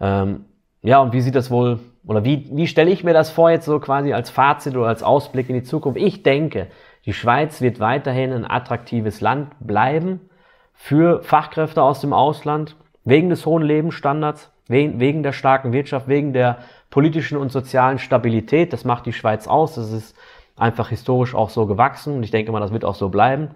Ähm, 0.00 0.46
ja, 0.82 1.00
und 1.00 1.12
wie 1.12 1.20
sieht 1.20 1.34
das 1.34 1.50
wohl, 1.50 1.80
oder 2.06 2.24
wie, 2.24 2.48
wie 2.52 2.66
stelle 2.66 2.90
ich 2.90 3.04
mir 3.04 3.14
das 3.14 3.30
vor 3.30 3.50
jetzt 3.50 3.66
so 3.66 3.80
quasi 3.80 4.12
als 4.12 4.30
Fazit 4.30 4.76
oder 4.76 4.86
als 4.88 5.02
Ausblick 5.02 5.48
in 5.48 5.56
die 5.56 5.62
Zukunft? 5.62 5.98
Ich 6.00 6.22
denke, 6.22 6.68
die 7.04 7.12
Schweiz 7.12 7.60
wird 7.60 7.80
weiterhin 7.80 8.32
ein 8.32 8.48
attraktives 8.48 9.20
Land 9.20 9.50
bleiben 9.60 10.20
für 10.72 11.22
Fachkräfte 11.22 11.82
aus 11.82 12.00
dem 12.00 12.12
Ausland 12.12 12.76
Wegen 13.08 13.30
des 13.30 13.46
hohen 13.46 13.62
Lebensstandards, 13.62 14.52
wegen 14.66 15.22
der 15.22 15.32
starken 15.32 15.72
Wirtschaft, 15.72 16.08
wegen 16.08 16.34
der 16.34 16.58
politischen 16.90 17.38
und 17.38 17.50
sozialen 17.50 17.98
Stabilität. 17.98 18.74
Das 18.74 18.84
macht 18.84 19.06
die 19.06 19.14
Schweiz 19.14 19.46
aus. 19.46 19.76
Das 19.76 19.90
ist 19.92 20.14
einfach 20.56 20.90
historisch 20.90 21.34
auch 21.34 21.48
so 21.48 21.64
gewachsen 21.64 22.16
und 22.16 22.22
ich 22.22 22.30
denke 22.30 22.52
mal, 22.52 22.60
das 22.60 22.70
wird 22.70 22.84
auch 22.84 22.94
so 22.94 23.08
bleiben. 23.08 23.54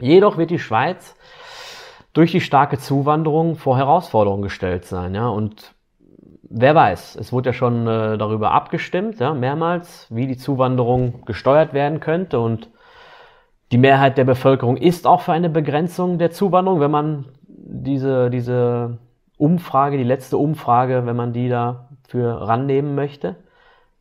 Jedoch 0.00 0.36
wird 0.36 0.50
die 0.50 0.58
Schweiz 0.58 1.14
durch 2.12 2.32
die 2.32 2.40
starke 2.40 2.76
Zuwanderung 2.76 3.54
vor 3.54 3.76
Herausforderungen 3.76 4.42
gestellt 4.42 4.84
sein. 4.84 5.14
Ja? 5.14 5.28
Und 5.28 5.75
wer 6.50 6.74
weiß, 6.74 7.16
es 7.16 7.32
wurde 7.32 7.50
ja 7.50 7.52
schon 7.52 7.86
äh, 7.86 8.18
darüber 8.18 8.52
abgestimmt, 8.52 9.18
ja, 9.20 9.34
mehrmals, 9.34 10.06
wie 10.10 10.26
die 10.26 10.36
Zuwanderung 10.36 11.24
gesteuert 11.26 11.74
werden 11.74 12.00
könnte. 12.00 12.40
Und 12.40 12.70
die 13.72 13.78
Mehrheit 13.78 14.18
der 14.18 14.24
Bevölkerung 14.24 14.76
ist 14.76 15.06
auch 15.06 15.22
für 15.22 15.32
eine 15.32 15.50
Begrenzung 15.50 16.18
der 16.18 16.30
Zuwanderung, 16.30 16.80
wenn 16.80 16.90
man 16.90 17.24
diese, 17.48 18.30
diese 18.30 18.98
Umfrage, 19.38 19.98
die 19.98 20.04
letzte 20.04 20.38
Umfrage, 20.38 21.04
wenn 21.06 21.16
man 21.16 21.32
die 21.32 21.48
dafür 21.48 22.42
rannehmen 22.42 22.94
möchte. 22.94 23.36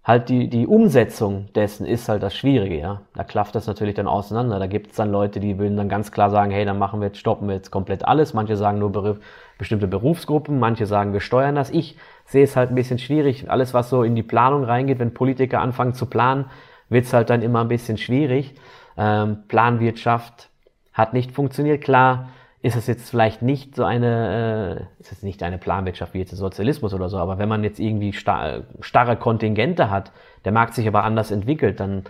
Halt 0.03 0.29
die, 0.29 0.49
die 0.49 0.67
Umsetzung 0.67 1.51
dessen 1.55 1.87
ist 1.87 2.09
halt 2.09 2.21
das 2.21 2.35
Schwierige, 2.35 2.77
ja. 2.77 3.01
Da 3.15 3.23
klafft 3.23 3.55
das 3.55 3.65
natürlich 3.65 3.95
dann 3.95 4.07
auseinander. 4.07 4.59
Da 4.59 4.67
gibt 4.67 4.91
es 4.91 4.97
dann 4.97 5.11
Leute, 5.11 5.39
die 5.39 5.57
würden 5.57 5.77
dann 5.77 5.89
ganz 5.89 6.11
klar 6.11 6.29
sagen, 6.29 6.51
hey, 6.51 6.63
dann 6.63 6.77
machen 6.77 6.99
wir 6.99 7.07
jetzt, 7.07 7.17
stoppen 7.17 7.47
wir 7.47 7.55
jetzt 7.55 7.71
komplett 7.71 8.05
alles. 8.05 8.35
Manche 8.35 8.55
sagen 8.55 8.77
nur 8.77 9.17
bestimmte 9.57 9.87
Berufsgruppen, 9.87 10.59
manche 10.59 10.85
sagen, 10.85 11.11
wir 11.13 11.21
steuern 11.21 11.55
das. 11.55 11.71
Ich 11.71 11.97
sehe 12.25 12.43
es 12.43 12.55
halt 12.55 12.69
ein 12.69 12.75
bisschen 12.75 12.99
schwierig. 12.99 13.49
Alles, 13.49 13.73
was 13.73 13.89
so 13.89 14.03
in 14.03 14.15
die 14.15 14.23
Planung 14.23 14.63
reingeht, 14.63 14.99
wenn 14.99 15.13
Politiker 15.13 15.61
anfangen 15.61 15.93
zu 15.93 16.07
planen, 16.07 16.45
wird 16.89 17.05
es 17.05 17.13
halt 17.13 17.29
dann 17.29 17.41
immer 17.41 17.61
ein 17.61 17.67
bisschen 17.67 17.97
schwierig. 17.97 18.55
Ähm, 18.97 19.43
Planwirtschaft 19.47 20.49
hat 20.93 21.13
nicht 21.13 21.31
funktioniert. 21.31 21.83
Klar, 21.83 22.29
ist 22.61 22.75
es 22.75 22.87
jetzt 22.87 23.11
vielleicht 23.11 23.43
nicht 23.43 23.75
so 23.75 23.83
eine, 23.83 24.87
äh, 24.97 25.01
ist 25.01 25.11
es 25.11 25.21
nicht 25.21 25.43
eine 25.43 25.59
Planwirtschaft 25.59 26.15
wie 26.15 26.19
jetzt 26.19 26.31
der 26.31 26.39
Sozialismus 26.39 26.95
oder 26.95 27.09
so, 27.09 27.17
aber 27.17 27.37
wenn 27.37 27.47
man 27.47 27.63
jetzt 27.63 27.79
irgendwie 27.79 28.11
star 28.11 28.63
starre 28.79 29.17
Kontingente 29.17 29.91
hat, 29.91 30.11
der 30.45 30.51
Markt 30.51 30.73
sich 30.73 30.87
aber 30.87 31.03
anders 31.03 31.29
entwickelt, 31.29 31.79
dann 31.79 32.05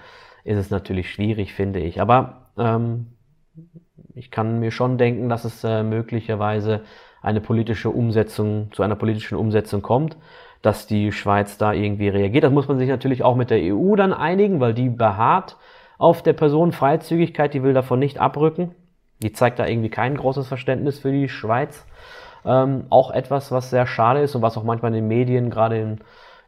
ist 0.45 0.57
es 0.57 0.69
natürlich 0.69 1.11
schwierig, 1.11 1.53
finde 1.53 1.79
ich. 1.79 1.99
Aber 1.99 2.47
ähm, 2.57 3.07
ich 4.13 4.31
kann 4.31 4.59
mir 4.59 4.71
schon 4.71 4.97
denken, 4.97 5.27
dass 5.27 5.43
es 5.43 5.63
äh, 5.65 5.83
möglicherweise 5.83 6.81
eine 7.25 7.41
politische 7.41 7.89
Umsetzung, 7.89 8.71
zu 8.71 8.83
einer 8.83 8.95
politischen 8.95 9.35
Umsetzung 9.35 9.81
kommt, 9.81 10.15
dass 10.61 10.85
die 10.85 11.11
Schweiz 11.11 11.57
da 11.57 11.73
irgendwie 11.73 12.07
reagiert. 12.07 12.43
Das 12.43 12.51
muss 12.51 12.67
man 12.67 12.77
sich 12.77 12.87
natürlich 12.87 13.23
auch 13.23 13.35
mit 13.35 13.49
der 13.49 13.59
EU 13.75 13.95
dann 13.95 14.13
einigen, 14.13 14.59
weil 14.59 14.75
die 14.75 14.89
beharrt 14.89 15.57
auf 15.97 16.21
der 16.21 16.33
Personenfreizügigkeit, 16.33 17.53
die 17.55 17.63
will 17.63 17.73
davon 17.73 17.97
nicht 17.97 18.19
abrücken. 18.19 18.75
Die 19.23 19.33
zeigt 19.33 19.57
da 19.57 19.65
irgendwie 19.65 19.89
kein 19.89 20.15
großes 20.17 20.47
Verständnis 20.47 20.99
für 20.99 21.11
die 21.11 21.27
Schweiz. 21.27 21.87
Ähm, 22.45 22.85
auch 22.91 23.09
etwas, 23.09 23.51
was 23.51 23.71
sehr 23.71 23.87
schade 23.87 24.21
ist 24.21 24.35
und 24.35 24.43
was 24.43 24.55
auch 24.55 24.63
manchmal 24.63 24.91
in 24.91 25.01
den 25.01 25.07
Medien, 25.07 25.49
gerade 25.49 25.79
in, 25.79 25.99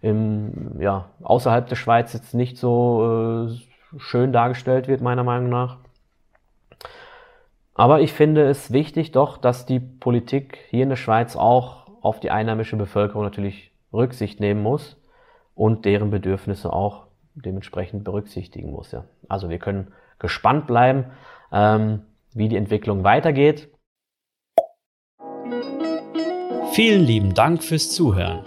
in, 0.02 0.76
ja, 0.80 1.06
außerhalb 1.24 1.68
der 1.68 1.76
Schweiz, 1.76 2.14
jetzt 2.14 2.36
nicht 2.36 2.58
so 2.58 3.48
äh, 3.50 4.00
schön 4.00 4.32
dargestellt 4.32 4.88
wird, 4.88 5.02
meiner 5.02 5.24
Meinung 5.24 5.50
nach. 5.50 5.78
Aber 7.78 8.02
ich 8.02 8.12
finde 8.12 8.50
es 8.50 8.72
wichtig 8.72 9.12
doch, 9.12 9.38
dass 9.38 9.66
die 9.66 9.80
Politik 9.80 10.58
hier 10.70 10.84
in 10.84 10.90
der 10.90 10.96
Schweiz 10.98 11.36
auch 11.36 11.88
auf 12.02 12.20
die 12.20 12.32
einheimische 12.32 12.76
Bevölkerung 12.76 13.24
natürlich 13.24 13.72
Rücksicht 13.94 14.42
nehmen 14.42 14.62
muss 14.62 14.98
und 15.56 15.86
deren 15.86 16.10
Bedürfnisse 16.10 16.74
auch 16.74 17.08
dementsprechend 17.36 18.04
berücksichtigen 18.04 18.72
muss. 18.72 18.92
Ja. 18.92 19.06
Also 19.30 19.50
wir 19.50 19.60
können 19.60 19.94
gespannt 20.20 20.68
bleiben. 20.68 21.06
Ähm, 21.52 22.02
wie 22.38 22.48
die 22.48 22.56
Entwicklung 22.56 23.04
weitergeht. 23.04 23.70
Vielen 26.72 27.04
lieben 27.04 27.34
Dank 27.34 27.64
fürs 27.64 27.92
Zuhören. 27.92 28.42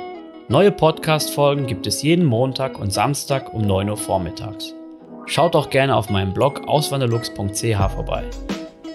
Neue 0.49 0.73
Podcast-Folgen 0.73 1.67
gibt 1.67 1.87
es 1.87 2.03
jeden 2.03 2.25
Montag 2.25 2.79
und 2.79 2.93
Samstag 2.93 3.53
um 3.53 3.63
9 3.63 3.91
Uhr 3.91 3.97
vormittags. 3.97 4.75
Schaut 5.27 5.55
auch 5.57 5.71
gerne 5.71 5.97
auf 5.97 6.11
meinem 6.11 6.33
Blog 6.33 6.67
auswanderlux.ch 6.67 7.91
vorbei. 7.93 8.25